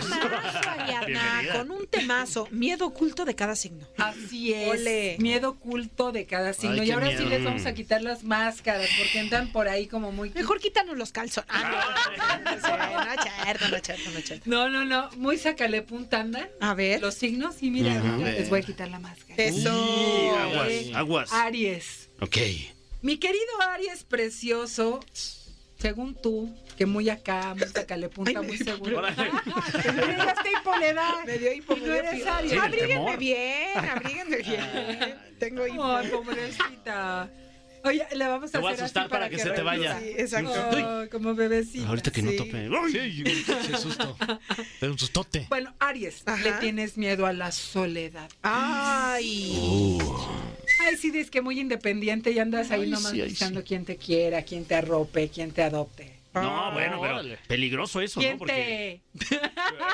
temazo, 0.00 1.52
con 1.58 1.70
un 1.70 1.86
temazo. 1.86 2.48
Miedo 2.50 2.86
oculto 2.86 3.24
de 3.24 3.34
cada 3.34 3.56
signo. 3.56 3.86
Así 3.96 4.52
es. 4.52 4.68
Ole. 4.80 5.16
Miedo 5.18 5.50
oculto 5.50 6.12
de 6.12 6.26
cada 6.26 6.52
signo. 6.52 6.82
Ay, 6.82 6.88
y 6.88 6.90
ahora 6.92 7.06
miedo. 7.08 7.22
sí 7.22 7.28
les 7.28 7.44
vamos 7.44 7.66
a 7.66 7.74
quitar 7.74 8.02
las 8.02 8.24
máscaras 8.24 8.88
porque 8.98 9.18
entran 9.20 9.52
por 9.52 9.68
ahí 9.68 9.86
como 9.86 10.12
muy. 10.12 10.30
Mejor 10.30 10.60
quítanos 10.60 10.96
los 10.96 11.12
calzones. 11.12 11.50
Ah, 11.52 12.40
no. 12.44 12.44
No 12.44 12.56
no 13.68 13.78
cierto, 13.82 14.10
no 14.12 14.20
cierto. 14.20 14.44
No, 14.46 14.68
no, 14.68 14.84
no. 14.84 15.10
Muy 15.16 15.38
sacale 15.38 15.82
punta 15.82 16.20
andan. 16.20 16.48
A 16.60 16.74
ver. 16.74 17.00
Los 17.00 17.14
signos 17.14 17.62
y 17.62 17.70
mira, 17.70 18.00
les 18.18 18.48
voy 18.50 18.60
a 18.60 18.62
quitar 18.62 18.88
la 18.88 18.98
máscara. 18.98 19.34
Eso. 19.42 19.70
aguas, 20.38 20.68
Eh, 20.68 20.92
aguas. 20.94 21.32
Aries. 21.32 22.08
Ok. 22.20 22.36
Mi 23.02 23.16
querido 23.18 23.44
Aries 23.72 24.02
precioso, 24.04 25.00
según 25.78 26.14
tú, 26.14 26.54
que 26.76 26.86
muy 26.86 27.08
acá, 27.08 27.54
muy 27.54 27.66
sacale 27.68 28.08
punta, 28.08 28.40
Ay, 28.40 28.46
muy 28.46 28.58
me- 28.58 28.64
seguro. 28.64 29.06
Esta 29.06 29.24
hipoledad. 30.60 31.14
Me 31.26 31.38
dio 31.38 31.52
hipo, 31.52 31.76
Y 31.76 31.80
no 31.80 31.94
eres. 31.94 32.26
Aries. 32.26 32.52
Abríguenme 32.58 32.94
temor. 32.94 33.16
bien, 33.18 33.78
abríguenme 33.90 34.36
bien. 34.42 35.14
Tengo 35.38 35.66
hipo. 35.66 35.84
Ay, 35.84 36.08
pobrecita. 36.08 37.30
Oye, 37.84 38.04
le 38.12 38.26
vamos 38.26 38.50
a 38.50 38.52
Te 38.52 38.58
voy 38.58 38.72
a 38.72 38.74
asustar 38.74 39.04
así 39.04 39.10
para 39.10 39.30
que 39.30 39.38
se 39.38 39.50
te 39.50 39.62
vaya. 39.62 39.98
Sí, 40.00 40.08
exacto. 40.16 40.52
Ay, 41.00 41.08
como 41.10 41.34
bebecita. 41.36 41.86
Ahorita 41.88 42.10
que 42.10 42.22
no 42.22 42.30
Sí. 42.32 42.36
tope. 42.36 42.68
Sí, 42.90 43.22
qué 43.22 43.76
susto. 43.76 44.16
Pero 44.80 44.92
un 44.92 44.98
sustote. 44.98 45.46
Bueno, 45.48 45.72
Aries, 45.78 46.22
Ajá. 46.26 46.42
le 46.42 46.52
tienes 46.54 46.96
miedo 46.98 47.24
a 47.24 47.32
la 47.32 47.52
soledad. 47.52 48.28
Ay. 48.42 49.98
Ay, 50.78 50.96
sí, 50.96 51.10
dices 51.10 51.30
que 51.30 51.42
muy 51.42 51.60
independiente 51.60 52.30
y 52.30 52.38
andas 52.38 52.70
ahí 52.70 52.84
Ay, 52.84 52.90
nomás 52.90 53.12
sí, 53.12 53.20
ay, 53.20 53.30
buscando 53.30 53.60
sí. 53.60 53.64
quién 53.64 53.84
te 53.84 53.96
quiera, 53.98 54.42
quién 54.44 54.64
te 54.66 54.74
arrope, 54.76 55.28
quién 55.28 55.52
te 55.52 55.62
adopte. 55.62 56.17
No, 56.42 56.72
bueno, 56.72 56.98
pero 57.00 57.14
órale. 57.14 57.38
peligroso 57.46 58.00
eso, 58.00 58.20
¿no? 58.20 58.26
¿Quién 58.26 58.38
Porque 58.38 59.02
te...? 59.18 59.40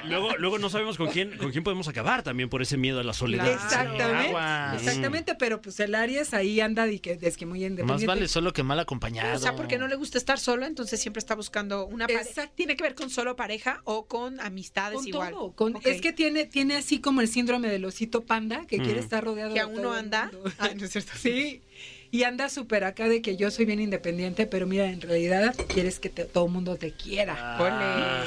luego, 0.05 0.37
luego 0.37 0.59
no 0.59 0.71
sabemos 0.71 0.97
con 0.97 1.09
quién, 1.09 1.37
con 1.37 1.51
quién 1.51 1.65
podemos 1.65 1.89
acabar 1.89 2.23
también 2.23 2.49
por 2.49 2.63
ese 2.63 2.77
miedo 2.77 3.01
a 3.01 3.05
la 3.05 3.13
soledad. 3.13 3.51
Exactamente. 3.51 4.35
Exactamente, 4.77 5.35
pero 5.35 5.61
pues 5.61 5.79
el 5.81 5.95
Aries 5.95 6.35
ahí 6.35 6.61
anda 6.61 6.87
y 6.89 6.99
que 6.99 7.19
es 7.21 7.37
que 7.37 7.47
muy 7.47 7.65
independiente. 7.65 8.07
Más 8.07 8.17
vale 8.17 8.29
solo 8.29 8.53
que 8.53 8.63
mal 8.63 8.79
acompañado. 8.81 9.37
O 9.37 9.39
sea, 9.39 9.57
porque 9.57 9.79
no 9.79 9.89
le 9.89 9.97
gusta 9.97 10.19
estar 10.19 10.39
solo, 10.39 10.67
entonces 10.67 11.01
siempre 11.01 11.19
está 11.19 11.35
buscando 11.35 11.87
una 11.87 12.07
pareja. 12.07 12.23
Exacto. 12.29 12.53
¿Tiene 12.57 12.77
que 12.77 12.83
ver 12.83 12.95
con 12.95 13.11
solo 13.11 13.37
pareja 13.37 13.81
o 13.85 14.07
con 14.07 14.41
amistades 14.41 14.99
con 14.99 15.09
igual? 15.09 15.33
todo. 15.33 15.53
con-. 15.53 15.79
Es 15.85 16.01
que 16.01 16.13
tiene, 16.13 16.45
tiene 16.47 16.77
así 16.77 17.01
como 17.01 17.21
el 17.21 17.29
síndrome 17.29 17.69
del 17.69 17.85
osito 17.85 18.25
panda, 18.25 18.67
que 18.67 18.79
quiere 18.79 19.01
estar 19.01 19.25
rodeado 19.25 19.51
que 19.51 19.61
de 19.61 19.61
aún 19.61 19.75
todo 19.75 19.85
no 19.85 19.93
el 19.95 19.99
anda. 20.01 20.31
Ay, 20.59 20.75
no 20.77 20.85
es 20.85 20.93
cierto. 20.93 21.13
Sí. 21.17 21.63
Y 22.15 22.23
anda 22.23 22.49
súper 22.49 22.85
acá 22.85 23.09
de 23.09 23.21
que 23.23 23.37
yo 23.37 23.51
soy 23.51 23.65
bien 23.65 23.81
independiente, 23.81 24.47
pero 24.47 24.69
mira, 24.69 24.89
en 24.89 25.01
realidad 25.01 25.53
quieres 25.67 25.99
que 25.99 26.09
te- 26.11 26.27
todo 26.27 26.47
el 26.47 26.53
mundo 26.53 26.77
te 26.77 26.93
quiera. 26.93 27.35
Ah, 27.37 28.25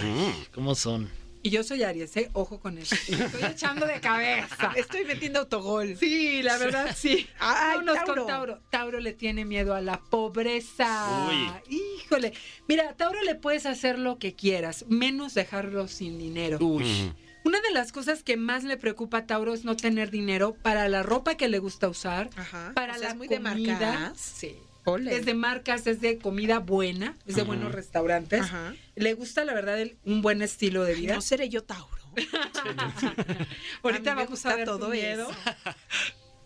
¿Cómo 0.53 0.75
son? 0.75 1.09
Y 1.41 1.51
yo 1.51 1.63
soy 1.63 1.83
Aries, 1.83 2.17
¿eh? 2.17 2.29
Ojo 2.33 2.59
con 2.59 2.77
eso. 2.77 2.95
Estoy 3.07 3.43
echando 3.49 3.85
de 3.85 4.01
cabeza. 4.01 4.73
Estoy 4.75 5.05
metiendo 5.05 5.39
autogol. 5.39 5.95
Sí, 5.97 6.43
la 6.43 6.57
verdad 6.57 6.93
sí. 6.93 7.27
Ay, 7.39 7.77
Vámonos 7.77 7.95
Tauro. 7.95 8.13
con 8.15 8.27
Tauro. 8.27 8.59
Tauro 8.69 8.99
le 8.99 9.13
tiene 9.13 9.45
miedo 9.45 9.73
a 9.73 9.79
la 9.79 10.01
pobreza. 10.01 11.29
Uy. 11.29 11.77
Híjole. 12.03 12.33
Mira, 12.67 12.93
Tauro 12.97 13.21
le 13.23 13.35
puedes 13.35 13.65
hacer 13.65 13.97
lo 13.99 14.19
que 14.19 14.35
quieras, 14.35 14.83
menos 14.89 15.33
dejarlo 15.33 15.87
sin 15.87 16.17
dinero. 16.17 16.57
Uy. 16.59 17.13
Una 17.47 17.61
de 17.61 17.71
las 17.71 17.93
cosas 17.93 18.23
que 18.23 18.35
más 18.35 18.65
le 18.65 18.75
preocupa 18.75 19.19
a 19.19 19.25
Tauro 19.25 19.53
es 19.53 19.63
no 19.63 19.77
tener 19.77 20.11
dinero 20.11 20.53
para 20.61 20.89
la 20.89 21.01
ropa 21.01 21.35
que 21.35 21.47
le 21.47 21.59
gusta 21.59 21.87
usar, 21.87 22.29
Ajá. 22.35 22.73
para 22.75 22.93
O 22.93 22.97
sea, 22.97 23.03
la 23.05 23.09
es 23.11 23.15
muy 23.17 23.29
de 23.29 23.37
comida. 23.41 23.79
marcas. 23.79 24.19
Sí. 24.19 24.57
Ole. 24.83 25.15
Es 25.15 25.25
de 25.25 25.33
marcas, 25.33 25.87
es 25.87 26.01
de 26.01 26.17
comida 26.17 26.59
buena, 26.59 27.15
es 27.25 27.35
de 27.35 27.43
buenos 27.43 27.71
restaurantes. 27.71 28.41
Ajá. 28.41 28.73
Le 28.95 29.13
gusta, 29.13 29.45
la 29.45 29.53
verdad, 29.53 29.79
el- 29.79 29.97
un 30.03 30.21
buen 30.21 30.41
estilo 30.41 30.83
de 30.83 30.93
vida. 30.95 31.13
No 31.15 31.21
seré 31.21 31.47
yo 31.47 31.63
Tauro. 31.63 31.95
Ahorita 33.83 34.11
A 34.11 34.15
vamos 34.15 34.29
gusta 34.29 34.51
a 34.51 34.55
ver 34.55 34.65
todo 34.65 34.89
miedo. 34.89 35.29
eso. 35.29 35.39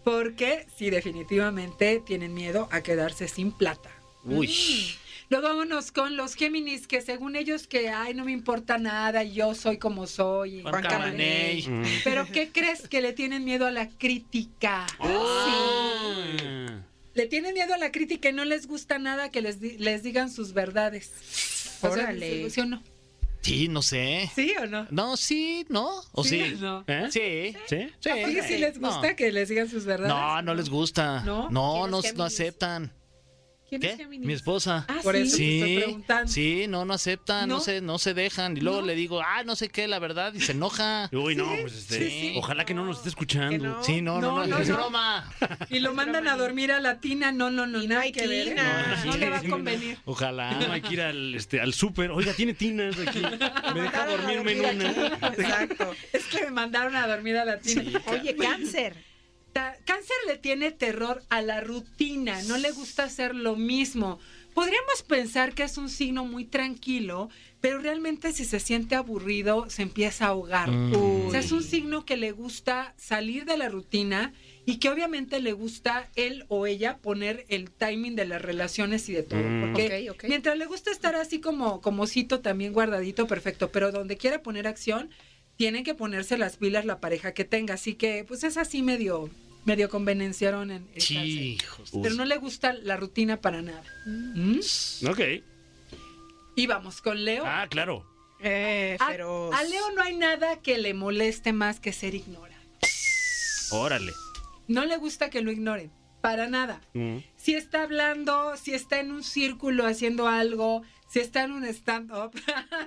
Porque 0.04 0.68
sí, 0.78 0.90
definitivamente 0.92 2.02
tienen 2.06 2.34
miedo 2.34 2.68
a 2.72 2.82
quedarse 2.82 3.28
sin 3.28 3.52
plata. 3.52 3.90
Uy. 4.24 4.54
Luego 5.32 5.48
vámonos 5.48 5.94
con 5.94 6.18
los 6.18 6.36
Géminis, 6.36 6.88
que 6.88 7.00
según 7.00 7.38
ellos 7.38 7.66
que, 7.66 7.88
ay, 7.88 8.14
no 8.14 8.26
me 8.26 8.34
importa 8.34 8.78
nada, 8.78 9.24
yo 9.24 9.56
soy 9.56 9.78
como 9.78 10.06
soy. 10.06 10.60
y- 10.60 10.62
Juan 10.62 10.84
Camaney. 10.84 11.66
Pero 12.04 12.28
¿qué 12.28 12.50
crees? 12.52 12.86
Que 12.90 13.00
le 13.02 13.14
tienen 13.14 13.46
miedo 13.46 13.66
a 13.66 13.72
la 13.72 13.88
crítica. 13.88 14.86
Ah. 15.00 16.82
Le 17.14 17.28
tienen 17.28 17.54
miedo 17.54 17.74
a 17.74 17.78
la 17.78 17.94
crítica 17.94 18.28
y 18.30 18.34
no 18.34 18.44
les 18.44 18.68
gusta 18.68 19.00
nada 19.00 19.30
que 19.32 19.42
les, 19.42 19.62
di- 19.62 19.78
les 19.78 20.04
digan 20.04 20.30
sus 20.30 20.52
verdades. 20.52 21.12
O 21.82 21.94
sea, 21.94 22.04
Órale. 22.04 22.50
¿Sí 22.50 22.60
o 22.60 22.66
no? 22.66 22.84
Sí, 23.42 23.68
no 23.70 23.82
sé. 23.82 24.30
¿Sí 24.36 24.54
o 24.62 24.66
no? 24.68 24.86
No, 24.92 25.16
sí, 25.16 25.66
¿no? 25.70 25.90
¿O 26.12 26.26
sí? 26.26 26.42
Sí, 26.44 26.58
no. 26.60 26.84
¿Eh? 26.88 27.08
Sí. 27.10 27.58
¿Sí? 27.68 27.90
Sí. 28.02 28.10
¿A 28.10 28.16
poco 28.16 28.48
sí 28.48 28.58
les 28.58 28.78
gusta 28.80 29.10
No. 29.12 29.16
que 29.16 29.32
les 29.32 29.48
digan 29.48 29.70
sus 29.70 29.86
verdades? 29.86 30.14
No, 30.14 30.42
no 30.42 30.54
les 30.56 30.70
gusta. 30.70 31.22
¿No? 31.22 31.50
No, 31.50 31.88
¿Quién 32.02 32.12
es 32.12 32.16
no, 32.18 32.24
aceptan. 32.26 32.92
¿Quién 33.72 33.86
es 33.86 33.92
¿Qué? 33.92 33.98
Géminis? 34.04 34.28
Mi 34.28 34.34
esposa. 34.34 34.86
Ah, 34.90 35.00
Por 35.02 35.16
sí, 35.16 35.22
eso 35.22 35.38
Sí, 35.38 35.60
estoy 35.62 35.76
preguntando. 35.78 36.30
sí, 36.30 36.66
no, 36.68 36.84
no 36.84 36.94
aceptan, 36.94 37.48
no, 37.48 37.56
¿No? 37.56 37.62
se, 37.62 37.80
no 37.80 38.00
se 38.00 38.14
dejan. 38.14 38.58
Y 38.58 38.60
luego 38.60 38.82
¿No? 38.82 38.88
le 38.88 38.96
digo, 38.96 39.22
ah, 39.22 39.44
no 39.46 39.56
sé 39.56 39.70
qué, 39.70 39.88
la 39.88 39.98
verdad, 39.98 40.34
y 40.34 40.42
se 40.42 40.52
enoja. 40.52 41.08
Uy, 41.14 41.38
no, 41.38 41.46
pues 41.62 41.74
este, 41.76 42.00
Sí, 42.00 42.10
sí. 42.10 42.34
ojalá 42.36 42.66
que 42.66 42.74
no 42.74 42.84
nos 42.86 42.98
esté 42.98 43.08
escuchando. 43.08 43.66
No. 43.66 43.82
Sí, 43.82 44.02
no, 44.02 44.20
no, 44.20 44.32
no, 44.32 44.38
No, 44.42 44.48
no, 44.48 44.58
es 44.60 44.68
no. 44.68 44.76
broma. 44.76 45.32
Y 45.70 45.80
lo 45.80 45.94
mandan 45.94 46.28
a 46.28 46.36
dormir 46.36 46.74
a 46.74 46.82
la 46.82 47.00
tina. 47.00 47.32
No, 47.32 47.50
no, 47.50 47.66
no, 47.66 47.82
Y 47.82 47.88
no 47.88 47.94
nada 47.94 48.02
hay 48.02 48.12
que 48.12 48.28
ver. 48.28 48.48
¿eh? 48.50 48.52
tina. 48.52 49.04
No, 49.06 49.16
le 49.16 49.30
va 49.30 49.38
a 49.38 49.44
convenir. 49.44 49.98
Ojalá. 50.04 50.52
No 50.52 50.74
hay 50.74 50.82
que 50.82 50.94
ir 50.94 51.02
al, 51.02 51.34
este, 51.34 51.62
al 51.62 51.74
súper. 51.74 52.12
Oiga, 52.12 52.34
tiene 52.34 52.54
tinas 52.54 52.98
aquí. 53.00 53.22
Me 53.74 53.82
deja 53.84 54.06
dormirme 54.06 54.52
en 54.52 54.60
una. 54.82 54.90
Exacto. 55.30 55.96
Es 56.12 56.26
que 56.26 56.44
me 56.44 56.52
mandaron 56.52 56.94
a 56.98 57.08
dormir 57.08 57.38
a 57.38 57.46
la 57.46 57.58
tina. 57.58 58.02
Oye, 58.08 58.36
cáncer. 58.36 59.11
Ta- 59.54 59.76
Cáncer 59.86 60.16
le 60.28 60.38
tiene 60.38 60.72
terror 60.72 61.24
a 61.30 61.42
la 61.42 61.62
rutina, 61.62 62.42
no 62.44 62.58
le 62.58 62.72
gusta 62.72 63.04
hacer 63.04 63.36
lo 63.36 63.56
mismo. 63.56 64.20
Podríamos 64.54 65.04
pensar 65.04 65.54
que 65.54 65.64
es 65.64 65.78
un 65.78 65.90
signo 65.90 66.26
muy 66.26 66.44
tranquilo, 66.44 67.30
pero 67.62 67.80
realmente 67.80 68.34
si 68.34 68.44
se 68.44 68.60
siente 68.60 68.96
aburrido 68.96 69.70
se 69.70 69.82
empieza 69.84 70.26
a 70.26 70.30
ahogar. 70.30 70.70
Mm. 70.70 71.28
O 71.28 71.32
sea, 71.32 71.40
es 71.40 71.52
un 71.52 71.64
signo 71.64 72.06
que 72.06 72.18
le 72.18 72.32
gusta 72.32 72.94
salir 72.98 73.46
de 73.46 73.56
la 73.58 73.70
rutina 73.70 74.34
y 74.66 74.78
que 74.78 74.90
obviamente 74.90 75.40
le 75.40 75.54
gusta 75.54 76.10
él 76.16 76.46
o 76.50 76.68
ella 76.68 76.98
poner 76.98 77.46
el 77.48 77.72
timing 77.72 78.16
de 78.16 78.26
las 78.26 78.42
relaciones 78.42 79.08
y 79.10 79.14
de 79.14 79.24
todo. 79.24 79.40
Mm. 79.42 79.62
Porque 79.62 80.12
mientras 80.28 80.58
le 80.58 80.66
gusta 80.66 80.92
estar 80.92 81.16
así 81.16 81.40
como, 81.40 81.80
como 81.80 82.06
cito 82.06 82.42
también 82.42 82.74
guardadito, 82.74 83.28
perfecto, 83.28 83.72
pero 83.72 83.92
donde 83.92 84.18
quiera 84.18 84.42
poner 84.44 84.68
acción, 84.68 85.10
tienen 85.58 85.84
que 85.84 85.94
ponerse 85.94 86.38
las 86.38 86.58
pilas 86.58 86.86
la 86.86 87.00
pareja 87.00 87.34
que 87.34 87.46
tenga. 87.46 87.76
Así 87.76 87.96
que, 87.96 88.24
pues 88.28 88.44
es 88.44 88.58
así 88.58 88.82
medio, 88.82 89.30
medio 89.66 89.90
convenenciaron 89.90 90.72
en 90.72 90.88
el 90.96 91.02
Sí. 91.02 91.58
Pero 92.02 92.16
no 92.16 92.26
le 92.26 92.38
gusta 92.38 92.74
la 92.74 92.98
rutina 92.98 93.42
para 93.42 93.62
nada. 93.62 93.84
¿Mm? 94.06 94.60
Ok. 95.10 95.20
Y 96.56 96.68
vamos 96.68 97.02
con 97.02 97.24
Leo. 97.24 97.44
Ah, 97.46 97.68
claro. 97.70 98.06
Eh, 98.44 98.98
a, 99.00 99.08
feroz. 99.08 99.54
a 99.54 99.64
Leo 99.64 99.92
no 99.92 100.02
hay 100.02 100.16
nada 100.16 100.60
que 100.62 100.78
le 100.78 100.94
moleste 100.94 101.54
más 101.54 101.80
que 101.80 101.94
ser 101.94 102.16
ignorado. 102.16 102.62
Órale. 103.72 104.12
No 104.68 104.86
le 104.86 104.98
gusta 104.98 105.30
que 105.30 105.42
lo 105.42 105.52
ignoren. 105.52 105.92
Para 106.22 106.48
nada. 106.48 106.82
Mm. 106.94 107.18
Si 107.36 107.56
está 107.56 107.84
hablando, 107.84 108.56
si 108.58 108.74
está 108.74 109.00
en 109.00 109.12
un 109.12 109.24
círculo 109.24 109.88
haciendo 109.88 110.28
algo, 110.28 110.84
si 111.12 111.20
está 111.20 111.44
en 111.44 111.52
un 111.52 111.66
stand-up. 111.66 112.32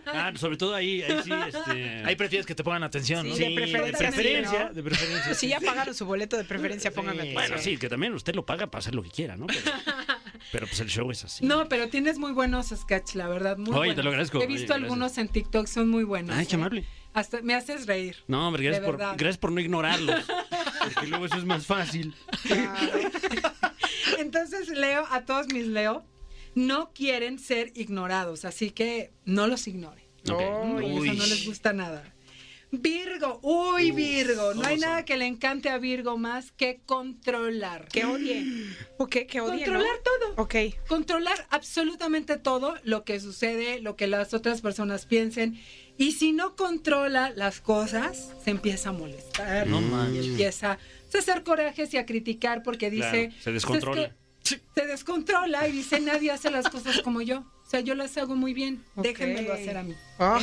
Ah, 0.06 0.32
sobre 0.36 0.56
todo 0.56 0.74
ahí, 0.74 1.02
ahí 1.02 1.20
sí, 1.24 1.30
este... 1.32 2.04
Ahí 2.04 2.14
prefieres 2.14 2.46
que 2.46 2.54
te 2.54 2.62
pongan 2.62 2.84
atención, 2.84 3.28
¿no? 3.28 3.34
Sí, 3.34 3.42
de 3.42 3.54
preferencia, 3.54 4.10
sí, 4.10 4.16
preferencia, 4.16 4.64
¿no? 4.64 4.72
de 4.72 4.82
preferencia. 4.82 5.34
Si 5.34 5.48
ya 5.48 5.60
pagaron 5.60 5.94
su 5.94 6.06
boleto 6.06 6.36
de 6.36 6.44
preferencia, 6.44 6.92
pónganme 6.92 7.22
atención. 7.22 7.48
Bueno, 7.48 7.58
sí, 7.58 7.76
que 7.76 7.88
también 7.88 8.14
usted 8.14 8.34
lo 8.34 8.46
paga 8.46 8.68
para 8.68 8.80
hacer 8.80 8.94
lo 8.94 9.02
que 9.02 9.10
quiera, 9.10 9.36
¿no? 9.36 9.46
Pero, 9.46 9.60
pero, 10.52 10.66
pues 10.66 10.78
el 10.80 10.88
show 10.88 11.10
es 11.10 11.24
así. 11.24 11.44
No, 11.44 11.68
pero 11.68 11.88
tienes 11.88 12.18
muy 12.18 12.32
buenos 12.32 12.68
sketches, 12.68 13.16
la 13.16 13.28
verdad. 13.28 13.56
Muy 13.56 13.70
Oye, 13.70 13.76
buenos. 13.76 13.96
te 13.96 14.02
lo 14.04 14.10
agradezco. 14.10 14.40
He 14.40 14.46
visto 14.46 14.72
algunos 14.72 15.18
en 15.18 15.28
TikTok, 15.28 15.66
son 15.66 15.88
muy 15.88 16.04
buenos. 16.04 16.36
Ay, 16.36 16.46
qué 16.46 16.54
¿eh? 16.54 16.58
amable. 16.58 16.84
Hasta 17.12 17.42
me 17.42 17.54
haces 17.54 17.86
reír. 17.86 18.16
No, 18.28 18.46
hombre, 18.46 18.64
gracias 18.64 18.86
por, 18.86 18.96
gracias 18.98 19.38
por 19.38 19.52
no 19.52 19.60
ignorarlos. 19.60 20.24
Porque 20.94 21.08
luego 21.08 21.26
eso 21.26 21.36
es 21.36 21.44
más 21.44 21.66
fácil. 21.66 22.14
Entonces, 24.18 24.68
Leo, 24.68 25.06
a 25.10 25.24
todos 25.24 25.48
mis 25.48 25.66
Leo, 25.66 26.04
no 26.54 26.92
quieren 26.92 27.38
ser 27.38 27.72
ignorados, 27.74 28.44
así 28.44 28.70
que 28.70 29.12
no 29.24 29.46
los 29.46 29.66
ignoren. 29.66 30.04
Ok. 30.30 30.40
Uy, 30.76 30.84
Uy. 30.84 31.08
Eso 31.08 31.18
no 31.18 31.26
les 31.26 31.46
gusta 31.46 31.72
nada. 31.72 32.14
Virgo, 32.80 33.38
uy, 33.42 33.92
Virgo, 33.92 34.54
no 34.54 34.64
hay 34.66 34.76
¿cómo 34.76 34.86
nada 34.86 35.04
que 35.04 35.16
le 35.16 35.26
encante 35.26 35.68
a 35.68 35.78
Virgo 35.78 36.16
más 36.16 36.50
que 36.52 36.80
controlar. 36.86 37.88
Que 37.88 38.04
odie. 38.04 38.44
¿O 38.98 39.06
qué? 39.06 39.26
Que 39.26 39.40
odie, 39.40 39.66
¿no? 39.66 39.72
Controlar 39.72 39.96
todo. 40.02 40.42
Ok. 40.42 40.54
Controlar 40.88 41.46
absolutamente 41.50 42.36
todo 42.36 42.74
lo 42.82 43.04
que 43.04 43.20
sucede, 43.20 43.80
lo 43.80 43.96
que 43.96 44.06
las 44.06 44.34
otras 44.34 44.60
personas 44.60 45.06
piensen. 45.06 45.60
Y 45.96 46.12
si 46.12 46.32
no 46.32 46.56
controla 46.56 47.30
las 47.30 47.60
cosas, 47.60 48.32
se 48.42 48.50
empieza 48.50 48.88
a 48.88 48.92
molestar. 48.92 49.66
No 49.68 49.80
y 49.80 49.84
manches. 49.84 50.26
empieza 50.26 50.72
a 50.72 50.78
hacer 51.18 51.44
corajes 51.44 51.94
y 51.94 51.98
a 51.98 52.06
criticar 52.06 52.64
porque 52.64 52.90
dice... 52.90 53.28
Claro, 53.28 53.42
se 53.42 53.52
descontrola. 53.52 54.16
"Pues 54.44 54.52
es 54.52 54.60
que 54.74 54.80
se 54.80 54.86
descontrola 54.86 55.66
y 55.68 55.72
dice, 55.72 56.00
nadie 56.00 56.30
hace 56.30 56.50
las 56.50 56.68
cosas 56.68 57.00
como 57.02 57.20
yo. 57.22 57.40
O 57.40 57.70
sea, 57.70 57.80
yo 57.80 57.94
las 57.94 58.16
hago 58.18 58.36
muy 58.36 58.52
bien. 58.54 58.84
Ok. 58.94 59.04
Déjenmelo 59.04 59.52
hacer 59.52 59.76
a 59.76 59.82
mí. 59.82 59.94
Ah, 60.18 60.40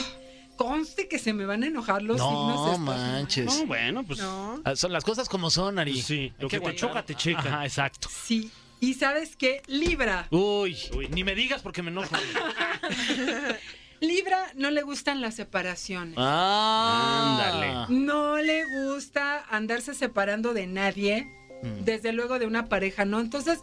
Conste 0.58 1.08
que 1.08 1.18
se 1.18 1.34
me 1.34 1.46
van 1.46 1.64
a 1.64 1.68
enojar 1.68 2.04
los 2.04 2.18
signos 2.18 2.56
No 2.56 2.66
estos, 2.68 2.80
manches. 2.80 3.46
No, 3.46 3.66
bueno, 3.66 4.04
pues... 4.04 4.20
no. 4.20 4.62
Ah, 4.64 4.76
Son 4.76 4.92
las 4.92 5.04
cosas 5.04 5.28
como 5.30 5.50
son, 5.50 5.80
Ari. 5.80 6.02
Sí, 6.02 6.34
lo 6.40 6.48
que 6.50 6.60
te 6.60 6.76
choca, 6.76 7.04
te 7.04 7.16
checa. 7.16 7.40
Ajá, 7.40 7.66
exacto. 7.66 8.10
Sí. 8.12 8.52
Y 8.80 8.96
sabes 8.96 9.36
qué? 9.36 9.62
Libra. 9.68 10.28
Uy, 10.32 10.76
ni 11.12 11.24
me 11.24 11.34
digas 11.36 11.62
porque 11.62 11.82
me 11.84 11.90
enojo. 11.92 12.10
Libra 14.00 14.52
no 14.56 14.72
le 14.72 14.82
gustan 14.82 15.22
las 15.22 15.36
separaciones. 15.36 16.16
Ah, 16.18 17.38
Ándale. 17.52 17.96
No 17.96 18.38
le 18.38 18.64
gusta 18.86 19.46
andarse 19.50 19.94
separando 19.94 20.54
de 20.54 20.66
nadie, 20.68 21.28
Mm. 21.64 21.86
desde 21.86 22.12
luego 22.12 22.40
de 22.40 22.48
una 22.48 22.68
pareja, 22.70 23.06
¿no? 23.06 23.20
Entonces, 23.20 23.60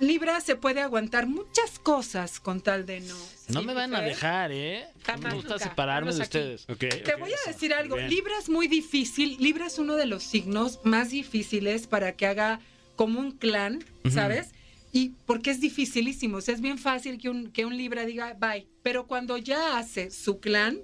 Libra 0.00 0.40
se 0.40 0.56
puede 0.56 0.80
aguantar 0.80 1.26
muchas 1.26 1.78
cosas 1.78 2.40
con 2.40 2.60
tal 2.60 2.86
de 2.86 3.00
no. 3.00 3.16
No 3.48 3.62
me 3.62 3.72
van 3.74 3.94
a 3.94 4.00
dejar, 4.00 4.50
¿eh? 4.52 4.86
Jamás, 5.04 5.24
me 5.24 5.34
gusta 5.34 5.54
nunca. 5.54 5.68
separarme 5.68 6.12
de 6.12 6.22
aquí. 6.22 6.22
ustedes. 6.22 6.66
Te 7.04 7.14
voy 7.16 7.30
a 7.32 7.50
decir 7.50 7.72
algo. 7.72 7.96
Libra 7.96 8.32
es 8.38 8.48
muy 8.48 8.66
difícil, 8.66 9.36
Libra 9.38 9.66
es 9.66 9.78
uno 9.78 9.94
de 9.94 10.06
los 10.06 10.22
signos 10.22 10.80
más 10.84 11.10
difíciles 11.10 11.86
para 11.86 12.12
que 12.16 12.26
haga 12.26 12.60
como 12.96 13.20
un 13.20 13.32
clan, 13.32 13.84
¿sabes? 14.10 14.50
Y 14.92 15.10
porque 15.24 15.50
es 15.50 15.60
dificilísimo, 15.60 16.38
o 16.38 16.40
sea, 16.40 16.54
es 16.54 16.60
bien 16.60 16.78
fácil 16.78 17.18
que 17.18 17.30
un, 17.30 17.50
que 17.50 17.64
un 17.64 17.76
Libra 17.76 18.04
diga 18.04 18.34
bye, 18.34 18.66
pero 18.82 19.06
cuando 19.06 19.38
ya 19.38 19.78
hace 19.78 20.10
su 20.10 20.38
clan, 20.40 20.80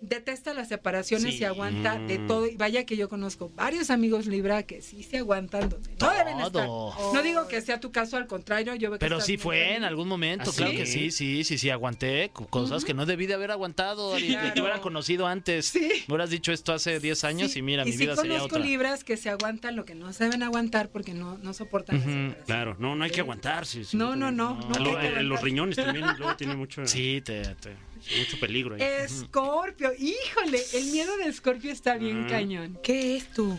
detesta 0.00 0.54
las 0.54 0.68
separaciones 0.68 1.34
Sí. 1.34 1.40
y 1.40 1.44
aguanta 1.44 1.98
de 1.98 2.18
Mm. 2.18 2.26
todo. 2.26 2.46
Y 2.46 2.56
vaya 2.56 2.84
que 2.86 2.96
yo 2.96 3.08
conozco 3.08 3.50
varios 3.54 3.90
amigos 3.90 4.26
Libra 4.26 4.62
que 4.62 4.80
sí 4.80 5.02
se 5.02 5.18
aguantan 5.18 5.68
donde 5.68 5.90
no 6.00 6.10
deben 6.10 6.36
estar. 6.40 6.52
Todo. 6.66 7.12
No 7.12 7.22
digo 7.22 7.46
que 7.48 7.60
sea 7.60 7.80
tu 7.80 7.92
caso, 7.92 8.16
al 8.16 8.26
contrario, 8.26 8.74
yo 8.74 8.90
veo 8.90 8.98
que 8.98 9.04
Pero 9.04 9.20
sí 9.20 9.36
fue 9.36 9.62
en 9.64 9.68
bien. 9.70 9.84
algún 9.84 10.08
momento, 10.08 10.50
¿Ah, 10.50 10.54
claro 10.56 10.72
sí? 10.72 10.76
que 10.78 10.86
sí, 10.86 11.10
sí, 11.10 11.44
sí, 11.44 11.58
sí, 11.58 11.70
aguanté 11.70 12.30
co- 12.32 12.46
cosas 12.46 12.84
que 12.84 12.94
no 12.94 13.04
debí 13.06 13.26
de 13.26 13.34
haber 13.34 13.50
aguantado, 13.50 14.14
Ari, 14.14 14.22
que 14.28 14.32
Claro. 14.32 14.54
te 14.54 14.60
hubiera 14.62 14.80
conocido 14.80 15.26
antes. 15.26 15.66
Sí. 15.66 15.88
Me 16.08 16.14
hubieras 16.14 16.30
dicho 16.30 16.52
esto 16.52 16.72
hace 16.72 16.98
10 17.00 17.24
años 17.24 17.52
Sí, 17.52 17.58
y 17.58 17.62
mira, 17.62 17.84
mi 17.84 17.92
sí 17.92 17.98
vida 17.98 18.16
sería 18.16 18.38
conozco 18.38 18.56
otra. 18.56 18.66
libras 18.66 19.04
que 19.04 19.16
se 19.16 19.28
aguantan 19.30 19.76
lo 19.76 19.84
que 19.84 19.94
no 19.94 20.12
se 20.12 20.24
deben 20.24 20.42
aguantar 20.42 20.88
porque 20.88 21.12
no, 21.14 21.38
no 21.38 21.52
soportan 21.52 21.96
la 21.96 22.02
Ujú, 22.02 22.10
separación. 22.10 22.44
Claro, 22.46 22.76
no, 22.78 22.94
no 22.96 23.04
hay 23.04 23.10
que 23.10 23.20
aguantarse. 23.20 23.84
sí, 23.84 23.96
No, 23.96 24.16
no, 24.16 24.30
no, 24.32 24.50
A 24.58 24.78
no 24.78 24.84
lo- 24.84 25.00
eh, 25.00 25.10
los 25.10 25.38
aguantar. 25.38 25.44
riñones 25.44 25.76
también 25.76 26.06
luego 26.18 26.36
tiene 26.36 26.56
mucho, 26.56 26.86
Sí, 26.86 27.20
te, 27.24 27.42
te- 27.56 27.76
mucho 28.18 28.38
peligro 28.40 28.74
ahí. 28.74 28.82
Escorpio, 28.82 29.92
híjole, 29.98 30.60
el 30.74 30.84
miedo 30.86 31.16
de 31.18 31.24
Escorpio 31.28 31.70
está 31.72 31.96
bien 31.96 32.26
cañón. 32.28 32.78
¿Qué 32.82 33.16
es 33.16 33.32
tú? 33.32 33.58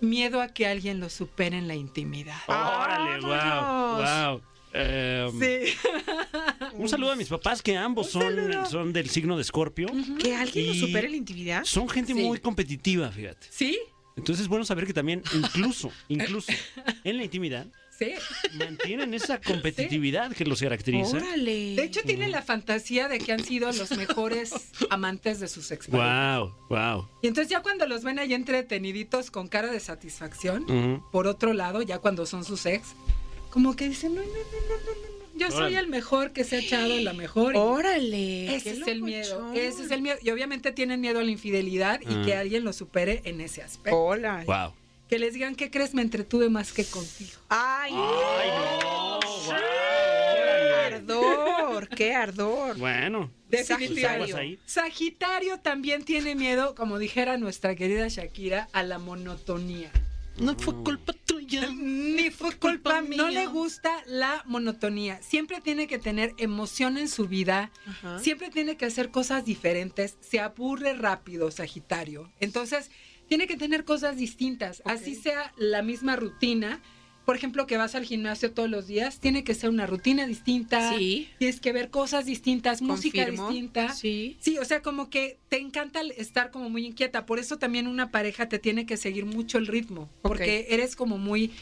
Miedo 0.00 0.40
a 0.40 0.48
que 0.48 0.66
alguien 0.66 0.98
lo 1.00 1.08
supere 1.08 1.56
en 1.58 1.68
la 1.68 1.74
intimidad. 1.74 2.36
Órale, 2.48 3.20
wow, 3.20 4.30
wow. 4.32 4.42
Eh, 4.74 5.28
Sí. 5.38 5.74
Un 6.74 6.88
saludo 6.88 7.12
a 7.12 7.16
mis 7.16 7.28
papás 7.28 7.62
que 7.62 7.76
ambos 7.76 8.10
son, 8.10 8.34
son 8.70 8.92
del 8.92 9.08
signo 9.10 9.36
de 9.36 9.42
Escorpio. 9.42 9.88
¿Que 10.18 10.34
alguien 10.34 10.68
lo 10.68 10.74
supere 10.74 11.08
la 11.08 11.16
intimidad? 11.16 11.64
Son 11.64 11.88
gente 11.88 12.14
Sí. 12.14 12.20
muy 12.22 12.38
competitiva, 12.38 13.10
fíjate. 13.12 13.46
¿Sí? 13.50 13.78
Entonces 14.16 14.42
es 14.42 14.48
bueno 14.48 14.64
saber 14.64 14.86
que 14.86 14.92
también, 14.94 15.22
incluso, 15.34 15.90
incluso 16.08 16.52
en 17.04 17.16
la 17.16 17.24
intimidad, 17.24 17.66
Sí. 17.98 18.14
mantienen 18.54 19.14
esa 19.14 19.40
competitividad 19.40 20.32
que 20.32 20.44
los 20.44 20.60
caracteriza. 20.60 21.18
Órale. 21.18 21.76
De 21.76 21.84
hecho, 21.84 22.00
tiene 22.02 22.28
la 22.28 22.42
fantasía 22.42 23.08
de 23.08 23.18
que 23.18 23.32
han 23.32 23.44
sido 23.44 23.70
los 23.72 23.90
mejores 23.96 24.52
amantes 24.90 25.40
de 25.40 25.48
sus 25.48 25.70
exparejas. 25.70 26.40
Wow, 26.40 26.54
wow. 26.68 27.08
Y 27.22 27.28
entonces 27.28 27.50
ya 27.50 27.62
cuando 27.62 27.86
los 27.86 28.02
ven 28.02 28.18
ahí 28.18 28.34
entreteniditos 28.34 29.30
con 29.30 29.48
cara 29.48 29.70
de 29.70 29.80
satisfacción, 29.80 31.02
por 31.12 31.26
otro 31.26 31.52
lado, 31.52 31.82
ya 31.82 31.98
cuando 31.98 32.26
son 32.26 32.44
sus 32.44 32.66
ex, 32.66 32.94
como 33.50 33.76
que 33.76 33.88
dicen, 33.88 34.14
no, 34.14 34.22
no, 34.22 34.26
no, 34.26 34.32
no, 34.32 34.76
no, 34.76 35.06
no, 35.06 35.12
yo 35.34 35.50
soy 35.50 35.58
Órale. 35.60 35.78
el 35.78 35.88
mejor 35.88 36.32
que 36.32 36.44
se 36.44 36.56
ha 36.56 36.58
echado 36.58 36.98
la 37.00 37.12
mejor. 37.14 37.56
Órale. 37.56 38.54
Ese 38.54 38.70
es 38.72 38.86
el 38.86 39.02
miedo, 39.02 39.52
ese 39.54 39.84
es 39.84 39.90
el 39.90 40.02
miedo. 40.02 40.18
Y 40.22 40.30
obviamente 40.30 40.72
tienen 40.72 41.00
miedo 41.00 41.20
a 41.20 41.22
la 41.22 41.30
infidelidad 41.30 42.00
y 42.02 42.24
que 42.24 42.36
alguien 42.36 42.64
lo 42.64 42.72
supere 42.72 43.22
en 43.24 43.40
ese 43.40 43.62
aspecto. 43.62 43.98
Hola. 43.98 44.44
Wow. 44.46 44.74
Que 45.12 45.18
les 45.18 45.34
digan, 45.34 45.54
¿qué 45.56 45.70
crees? 45.70 45.92
Me 45.92 46.00
entretuve 46.00 46.48
más 46.48 46.72
que 46.72 46.86
contigo. 46.86 47.32
Ay, 47.50 47.92
Ay, 47.94 48.50
no, 48.80 49.20
qué 50.32 50.94
ardor, 50.94 51.88
qué 51.90 52.14
ardor. 52.14 52.78
Bueno, 52.78 53.30
ahí. 54.38 54.58
Sagitario 54.64 55.60
también 55.60 56.06
tiene 56.06 56.34
miedo, 56.34 56.74
como 56.74 56.98
dijera 56.98 57.36
nuestra 57.36 57.74
querida 57.74 58.08
Shakira, 58.08 58.70
a 58.72 58.82
la 58.84 58.98
monotonía. 58.98 59.92
No 60.38 60.54
fue 60.58 60.82
culpa 60.82 61.12
tuya. 61.26 61.68
Ni 61.70 62.30
fue 62.30 62.56
culpa 62.56 63.00
Culpa 63.00 63.02
No 63.02 63.28
mía. 63.28 63.40
le 63.42 63.46
gusta 63.48 63.90
la 64.06 64.42
monotonía. 64.46 65.20
Siempre 65.20 65.60
tiene 65.60 65.88
que 65.88 65.98
tener 65.98 66.32
emoción 66.38 66.96
en 66.96 67.08
su 67.08 67.28
vida. 67.28 67.70
Ajá. 67.86 68.18
Siempre 68.18 68.48
tiene 68.48 68.78
que 68.78 68.86
hacer 68.86 69.10
cosas 69.10 69.44
diferentes. 69.44 70.16
Se 70.20 70.40
aburre 70.40 70.94
rápido, 70.94 71.50
Sagitario. 71.50 72.32
Entonces, 72.40 72.90
tiene 73.28 73.46
que 73.46 73.56
tener 73.56 73.84
cosas 73.84 74.16
distintas. 74.16 74.82
Así 74.84 75.14
sea 75.14 75.52
la 75.56 75.82
misma 75.82 76.16
rutina. 76.16 76.80
Por 77.24 77.36
ejemplo, 77.36 77.68
que 77.68 77.76
vas 77.76 77.94
al 77.94 78.04
gimnasio 78.04 78.50
todos 78.52 78.68
los 78.68 78.88
días, 78.88 79.20
tiene 79.20 79.44
que 79.44 79.54
ser 79.54 79.70
una 79.70 79.86
rutina 79.86 80.26
distinta. 80.26 80.92
Sí. 80.96 81.28
Tienes 81.38 81.60
que 81.60 81.72
ver 81.72 81.88
cosas 81.88 82.24
distintas, 82.26 82.82
música 82.82 83.24
distinta. 83.26 83.92
Sí. 83.94 84.36
Sí, 84.40 84.58
o 84.58 84.64
sea, 84.64 84.82
como 84.82 85.08
que 85.08 85.38
te 85.48 85.58
encanta 85.60 86.00
estar 86.16 86.50
como 86.50 86.68
muy 86.68 86.84
inquieta. 86.84 87.24
Por 87.24 87.38
eso 87.38 87.58
también 87.58 87.86
una 87.86 88.10
pareja 88.10 88.48
te 88.48 88.58
tiene 88.58 88.86
que 88.86 88.96
seguir 88.96 89.24
mucho 89.24 89.58
el 89.58 89.68
ritmo. 89.68 90.10
Porque 90.20 90.66
eres 90.70 90.96
como 90.96 91.16
muy. 91.16 91.52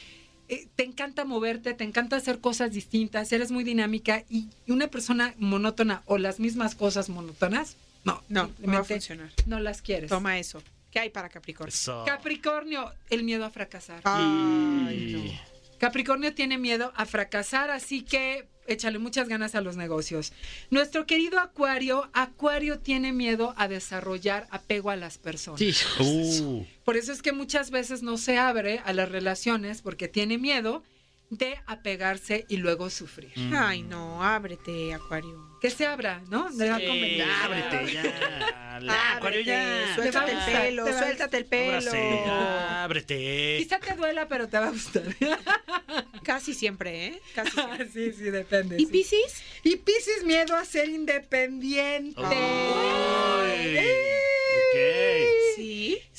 eh, 0.49 0.67
te 0.77 0.83
encanta 0.85 1.27
moverte, 1.27 1.75
te 1.75 1.85
encanta 1.85 2.17
hacer 2.17 2.41
cosas 2.41 2.73
distintas, 2.73 3.31
eres 3.31 3.53
muy 3.53 3.63
dinámica 3.63 4.25
y 4.31 4.49
una 4.67 4.89
persona 4.89 5.35
monótona 5.39 6.03
o 6.07 6.17
las 6.17 6.41
mismas 6.41 6.75
cosas 6.75 7.09
monótonas, 7.11 7.77
no, 8.03 8.23
No, 8.31 8.51
no 8.61 8.73
va 8.73 8.79
a 8.79 8.85
funcionar. 8.85 9.31
no 9.47 9.61
las 9.61 9.83
quieres. 9.83 10.09
Toma 10.09 10.39
eso. 10.39 10.63
¿Qué 10.91 10.99
hay 10.99 11.11
para 11.11 11.29
Capricornio? 11.29 11.73
Eso. 11.73 12.05
Capricornio, 12.07 12.93
el 13.11 13.25
miedo 13.25 13.45
a 13.45 13.51
fracasar. 13.51 14.01
Ay, 14.05 15.13
no. 15.13 15.51
Capricornio 15.79 16.35
tiene 16.35 16.59
miedo 16.59 16.93
a 16.95 17.07
fracasar, 17.07 17.71
así 17.71 18.03
que 18.03 18.49
échale 18.67 18.99
muchas 18.99 19.29
ganas 19.29 19.55
a 19.55 19.61
los 19.61 19.77
negocios. 19.77 20.33
Nuestro 20.71 21.07
querido 21.07 21.41
Acuario, 21.41 22.11
Acuario 22.13 22.81
tiene 22.81 23.13
miedo 23.13 23.55
a 23.57 23.67
desarrollar 23.67 24.47
apego 24.51 24.91
a 24.91 24.97
las 24.97 25.19
personas. 25.19 25.61
Uh, 25.99 26.65
Por 26.85 26.97
eso 26.97 27.13
es 27.13 27.23
que 27.23 27.33
muchas 27.33 27.71
veces 27.71 28.03
no 28.03 28.19
se 28.19 28.37
abre 28.37 28.81
a 28.85 28.93
las 28.93 29.11
relaciones 29.11 29.81
porque 29.83 30.07
tiene 30.07 30.39
miedo 30.39 30.83
de 31.31 31.57
apegarse 31.67 32.45
y 32.49 32.57
luego 32.59 32.91
sufrir. 32.91 33.33
Ay, 33.57 33.83
no, 33.83 34.23
ábrete, 34.23 34.93
Acuario. 34.95 35.49
Que 35.61 35.71
se 35.71 35.87
abra, 35.87 36.23
¿no? 36.29 36.51
Sí, 36.51 36.67
ábrete 36.69 37.93
ya. 37.93 38.79
La- 38.81 39.17
Acuario 39.17 39.41
ya. 39.43 39.95
Suéltate 39.95 40.33
el 40.33 40.39
pelo, 40.53 40.87
suéltate 40.87 41.37
el 41.37 41.45
pelo. 41.47 41.77
Ábrase, 41.91 42.25
ábrete. 42.27 43.57
Quizá 43.59 43.79
te 43.79 43.95
duela, 43.95 44.27
pero 44.27 44.49
te 44.49 44.59
va 44.59 44.69
a 44.69 44.71
gustar. 44.71 45.05
Casi 46.25 46.55
siempre, 46.55 47.07
¿eh? 47.07 47.21
Casi 47.35 47.51
siempre. 47.53 47.89
sí, 47.91 48.13
sí, 48.13 48.25
depende. 48.25 48.77
¿Y 48.79 48.87
sí. 48.87 48.93
Piscis? 48.93 49.43
Y 49.63 49.77
Piscis, 49.77 50.25
miedo 50.25 50.57
a 50.57 50.65
ser 50.65 50.89
independiente. 50.89 52.21
Ay, 52.25 53.77
¡Eh! 53.77 54.20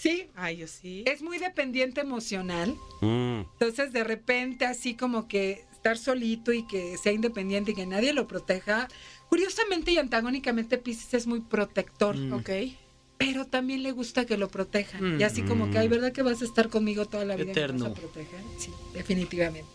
Sí. 0.02 0.28
Ay, 0.36 0.58
yo 0.58 0.68
sí. 0.68 1.04
es 1.06 1.22
muy 1.22 1.38
dependiente 1.38 2.02
emocional. 2.02 2.76
Mm, 3.02 3.42
Entonces, 3.54 3.94
de 3.94 4.04
repente, 4.04 4.66
así 4.66 4.96
como 4.96 5.28
que 5.28 5.64
estar 5.72 5.98
solito 5.98 6.52
y 6.54 6.66
que 6.66 6.98
sea 6.98 7.12
independiente 7.12 7.72
y 7.72 7.76
que 7.76 7.86
nadie 7.86 8.14
lo 8.14 8.28
proteja, 8.28 8.88
Curiosamente 9.30 9.92
y 9.92 9.98
antagónicamente, 9.98 10.78
Pisces 10.78 11.14
es 11.14 11.26
muy 11.28 11.40
protector, 11.40 12.18
Mm. 12.18 12.34
Ok. 12.34 12.50
pero 13.18 13.46
también 13.48 13.82
le 13.82 13.92
gusta 13.94 14.26
que 14.26 14.36
lo 14.36 14.50
protejan. 14.50 15.16
Mm. 15.18 15.22
Y 15.22 15.24
así 15.24 15.42
como 15.44 15.70
que, 15.72 15.78
ay, 15.78 15.88
¿verdad 15.88 16.12
que 16.12 16.22
vas 16.22 16.42
a 16.42 16.46
estar 16.46 16.68
conmigo 16.68 17.06
toda 17.06 17.24
la 17.24 17.36
vida? 17.36 17.44
y 17.44 17.46
me 17.46 17.52
Eterno. 17.54 17.86
vas 17.90 17.98
a 17.98 18.02
proteger? 18.02 18.42
Sí, 18.58 18.72
definitivamente. 18.94 19.70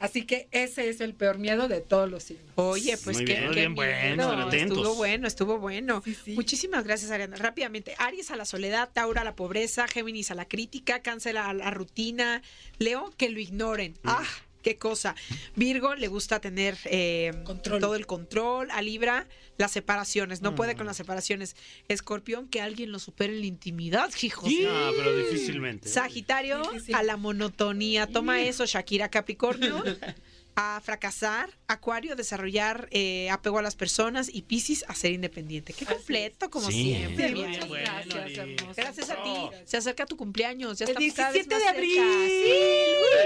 Así 0.00 0.24
que 0.26 0.48
ese 0.50 0.88
es 0.88 1.00
el 1.00 1.14
peor 1.14 1.38
miedo 1.38 1.68
de 1.68 1.80
todos 1.82 2.10
los 2.10 2.24
signos. 2.24 2.46
Oye, 2.56 2.96
pues 3.04 3.18
Muy 3.18 3.26
qué, 3.26 3.34
bien, 3.34 3.48
qué 3.50 3.54
bien 3.60 3.74
buenos, 3.74 4.16
miedo. 4.34 4.46
atentos. 4.48 4.78
Estuvo 4.78 4.94
bueno, 4.96 5.26
estuvo 5.28 5.58
bueno. 5.58 6.02
Sí, 6.04 6.16
sí. 6.24 6.32
Muchísimas 6.32 6.84
gracias, 6.84 7.10
Ariana. 7.10 7.36
Rápidamente, 7.36 7.94
Aries 7.98 8.30
a 8.30 8.36
la 8.36 8.46
soledad, 8.46 8.88
Tauro 8.92 9.20
a 9.20 9.24
la 9.24 9.36
pobreza, 9.36 9.86
Géminis 9.86 10.30
a 10.30 10.34
la 10.34 10.48
crítica, 10.48 11.00
Cáncer 11.02 11.36
a 11.38 11.52
la 11.52 11.70
rutina, 11.70 12.42
Leo 12.78 13.12
que 13.16 13.28
lo 13.28 13.38
ignoren. 13.40 13.94
¡Ah! 14.04 14.24
¡Qué 14.62 14.76
cosa! 14.76 15.14
Virgo 15.56 15.94
le 15.94 16.08
gusta 16.08 16.40
tener 16.40 16.76
eh, 16.84 17.32
Control. 17.44 17.80
todo 17.80 17.94
el 17.94 18.06
control. 18.06 18.70
A 18.70 18.82
Libra, 18.82 19.26
las 19.56 19.72
separaciones. 19.72 20.42
No 20.42 20.54
puede 20.54 20.74
con 20.76 20.86
las 20.86 20.96
separaciones. 20.96 21.56
Escorpión, 21.88 22.48
que 22.48 22.60
alguien 22.60 22.92
lo 22.92 22.98
supere 22.98 23.32
en 23.34 23.40
la 23.40 23.46
intimidad, 23.46 24.10
hijos. 24.22 24.50
No, 24.50 24.90
pero 24.96 25.16
difícilmente. 25.16 25.88
Sagitario 25.88 26.62
a 26.92 27.02
la 27.02 27.16
monotonía. 27.16 28.06
Toma 28.06 28.42
eso, 28.42 28.66
Shakira 28.66 29.08
Capricornio. 29.08 29.82
A 30.62 30.78
fracasar. 30.84 31.48
Acuario, 31.68 32.16
desarrollar 32.16 32.86
eh, 32.90 33.30
apego 33.30 33.58
a 33.58 33.62
las 33.62 33.76
personas. 33.76 34.28
Y 34.30 34.42
Piscis, 34.42 34.84
a 34.88 34.94
ser 34.94 35.12
independiente. 35.12 35.72
Qué 35.72 35.86
completo, 35.86 36.50
como 36.50 36.70
Sí, 36.70 36.94
siempre. 36.96 37.28
¿eh? 37.28 37.32
bien. 37.32 37.60
Bueno, 37.66 37.92
gracias, 38.04 38.14
Ari. 38.38 38.54
hermosa. 38.56 38.82
Gracias 38.82 39.10
a 39.10 39.22
ti. 39.22 39.30
Se 39.64 39.76
acerca 39.78 40.04
tu 40.04 40.16
cumpleaños. 40.18 40.78
Ya 40.78 40.84
El 40.84 40.90
estamos 40.90 41.14
cada 41.14 41.30
vez 41.32 41.48
17 41.48 41.54
más 41.54 41.62
de 41.62 41.78
abril. 41.78 41.94
cerca. 41.96 43.20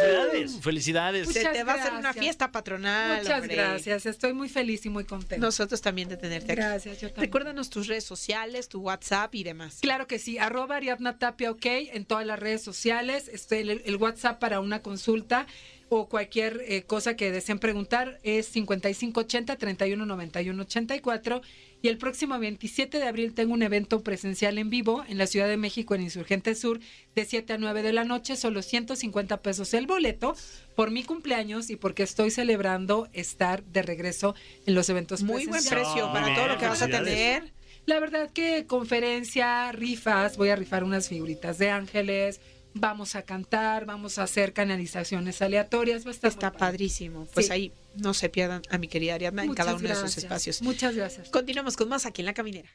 ¡Felicidades! 0.00 0.60
Felicidades. 0.60 1.26
Sí. 1.28 1.32
Se 1.34 1.44
te 1.48 1.62
va 1.64 1.72
a 1.74 1.76
hacer 1.76 1.92
una 1.94 2.12
fiesta 2.12 2.50
patronal. 2.50 3.22
Muchas 3.22 3.40
hombre. 3.40 3.54
gracias. 3.56 4.06
Estoy 4.06 4.32
muy 4.32 4.48
feliz 4.48 4.84
y 4.86 4.88
muy 4.88 5.04
contenta. 5.04 5.36
Nosotros 5.44 5.80
también 5.80 6.08
de 6.08 6.16
tenerte 6.16 6.52
aquí. 6.52 6.60
Gracias, 6.60 7.00
yo 7.00 7.08
también. 7.08 7.26
Recuérdanos 7.26 7.70
tus 7.70 7.86
redes 7.86 8.04
sociales, 8.04 8.68
tu 8.68 8.80
WhatsApp 8.80 9.34
y 9.34 9.44
demás. 9.44 9.78
Claro 9.80 10.06
que 10.06 10.18
sí, 10.18 10.38
arroba 10.38 10.76
Ariadna 10.76 11.18
Tapia 11.18 11.50
OK 11.50 11.66
en 11.66 12.04
todas 12.04 12.26
las 12.26 12.38
redes 12.38 12.62
sociales. 12.62 13.28
Este, 13.32 13.60
el, 13.60 13.82
el 13.84 13.96
WhatsApp 13.96 14.38
para 14.40 14.60
una 14.60 14.82
consulta 14.82 15.46
o 15.88 16.08
cualquier 16.08 16.62
eh, 16.66 16.82
cosa 16.82 17.16
que 17.16 17.32
deseen 17.32 17.58
preguntar 17.58 18.18
es 18.22 18.46
5580 18.46 19.56
3191 19.56 20.62
84 20.62 21.42
y 21.80 21.88
el 21.88 21.98
próximo 21.98 22.38
27 22.38 22.98
de 22.98 23.06
abril 23.06 23.34
tengo 23.34 23.54
un 23.54 23.62
evento 23.62 24.02
presencial 24.02 24.58
en 24.58 24.68
vivo 24.68 25.04
en 25.08 25.18
la 25.18 25.26
Ciudad 25.26 25.46
de 25.46 25.56
México 25.56 25.94
en 25.94 26.02
Insurgente 26.02 26.54
Sur 26.54 26.80
de 27.14 27.24
7 27.24 27.52
a 27.52 27.58
9 27.58 27.82
de 27.82 27.92
la 27.92 28.04
noche, 28.04 28.36
solo 28.36 28.62
150 28.62 29.42
pesos 29.42 29.74
el 29.74 29.86
boleto 29.86 30.34
por 30.74 30.90
mi 30.90 31.04
cumpleaños 31.04 31.70
y 31.70 31.76
porque 31.76 32.02
estoy 32.02 32.30
celebrando 32.30 33.08
estar 33.12 33.62
de 33.64 33.82
regreso 33.82 34.34
en 34.66 34.74
los 34.74 34.88
eventos 34.88 35.22
Muy 35.22 35.46
buen 35.46 35.64
precio 35.64 36.12
para 36.12 36.34
todo 36.34 36.48
lo 36.48 36.58
que 36.58 36.66
vas 36.66 36.82
a 36.82 36.88
tener. 36.88 37.52
La 37.86 38.00
verdad 38.00 38.30
que 38.30 38.66
conferencia, 38.66 39.72
rifas, 39.72 40.36
voy 40.36 40.50
a 40.50 40.56
rifar 40.56 40.84
unas 40.84 41.08
figuritas 41.08 41.56
de 41.56 41.70
ángeles, 41.70 42.38
vamos 42.80 43.14
a 43.14 43.22
cantar, 43.22 43.84
vamos 43.84 44.18
a 44.18 44.22
hacer 44.24 44.52
canalizaciones 44.52 45.40
aleatorias, 45.42 46.04
va 46.06 46.10
a 46.10 46.14
estar 46.14 46.28
Está 46.30 46.52
padrísimo. 46.52 47.26
Pues 47.34 47.46
Sí. 47.46 47.52
ahí 47.52 47.72
no 47.96 48.14
se 48.14 48.28
pierdan 48.28 48.62
a 48.70 48.78
mi 48.78 48.88
querida 48.88 49.14
Ariadna 49.14 49.44
en 49.44 49.54
cada 49.54 49.74
uno 49.74 49.88
de 49.88 49.94
sus 49.94 50.16
espacios. 50.18 50.62
Muchas 50.62 50.94
gracias. 50.94 51.28
Continuamos 51.30 51.76
con 51.76 51.88
más 51.88 52.06
aquí 52.06 52.22
en 52.22 52.26
La 52.26 52.34
Caminera. 52.34 52.68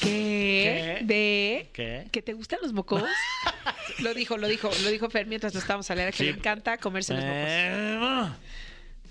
¿Qué? 0.00 0.98
¿De 1.02 1.68
¿Qué? 1.72 2.06
que 2.10 2.22
te 2.22 2.32
gustan 2.32 2.60
los 2.62 2.72
mocos? 2.72 3.02
lo 4.00 4.14
dijo, 4.14 4.36
lo 4.36 4.46
dijo, 4.48 4.70
lo 4.82 4.90
dijo 4.90 5.10
Fer 5.10 5.26
mientras 5.26 5.52
lo 5.54 5.60
estábamos 5.60 5.90
a 5.90 5.94
leer, 5.94 6.10
que 6.12 6.18
Sí. 6.18 6.24
le 6.24 6.30
encanta 6.30 6.78
comerse 6.78 7.14
los 7.14 7.24
mocos. 7.24 8.36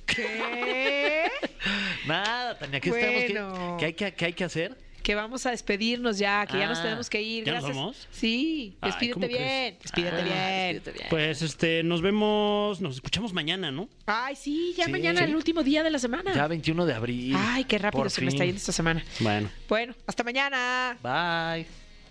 ¿Qué? 0.06 1.30
Nada, 2.08 2.58
Tania, 2.58 2.80
¿qué, 2.80 2.90
Bueno. 2.90 3.08
estamos, 3.08 3.80
¿qué, 3.80 3.94
qué 3.94 4.06
hay 4.06 4.12
que, 4.12 4.16
qué 4.18 4.26
hay 4.26 4.34
que 4.34 4.44
hacer? 4.46 4.78
Que 5.08 5.15
vamos 5.15 5.46
a 5.46 5.52
despedirnos 5.52 6.17
ya, 6.17 6.46
que 6.46 6.60
ya 6.60 6.67
nos 6.67 6.80
Ah, 6.80 6.84
tenemos 6.84 7.10
que 7.10 7.22
ir. 7.22 7.46
¿ya 7.46 7.54
nos 7.54 7.63
vamos? 7.63 8.10
Sí, 8.12 8.76
despídete 8.82 9.13
¿cómo 9.13 9.26
bien, 9.30 9.78
despídete 9.82 10.17
Ah, 10.17 10.22
bien. 10.22 10.74
despídete 10.74 10.91
bien. 10.91 11.08
Pues 11.10 11.41
este, 11.41 11.82
nos 11.82 12.02
vemos, 12.02 12.82
nos 12.82 12.96
escuchamos 12.96 13.32
mañana, 13.32 13.72
¿no? 13.72 13.88
Ay, 14.06 14.36
sí, 14.36 14.74
ya 14.78 14.84
Sí. 14.84 14.91
mañana 14.91 15.24
el 15.24 15.34
último 15.34 15.63
día 15.63 15.82
de 15.84 15.91
la 15.91 16.00
semana. 16.00 16.36
Ya 16.36 16.46
21 16.48 16.86
de 16.86 16.93
abril. 16.93 17.34
Ay, 17.38 17.63
qué 17.63 17.78
rápido 17.78 18.02
Por 18.04 18.12
se 18.12 18.20
me 18.20 18.28
está 18.28 18.43
yendo 18.43 18.58
esta 18.60 18.74
semana. 18.74 19.02
Bueno, 19.22 19.50
Bueno, 19.70 19.96
hasta 20.08 20.26
mañana. 20.26 20.98
Bye. 21.02 21.65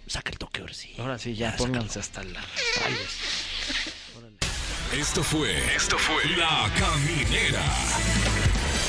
saca 0.07 0.31
el 0.31 0.39
toque 0.39 0.63
ahora 0.63 0.73
sí. 0.73 0.95
Ahora 0.97 1.19
sí, 1.19 1.35
ya 1.35 1.55
pónganse 1.55 1.99
hasta 2.01 2.25
la. 2.25 2.41
Esto 4.99 5.23
fue. 5.23 5.55
Esto 5.77 5.99
fue. 5.99 6.25
La 6.39 6.73
Caminera. 6.79 7.63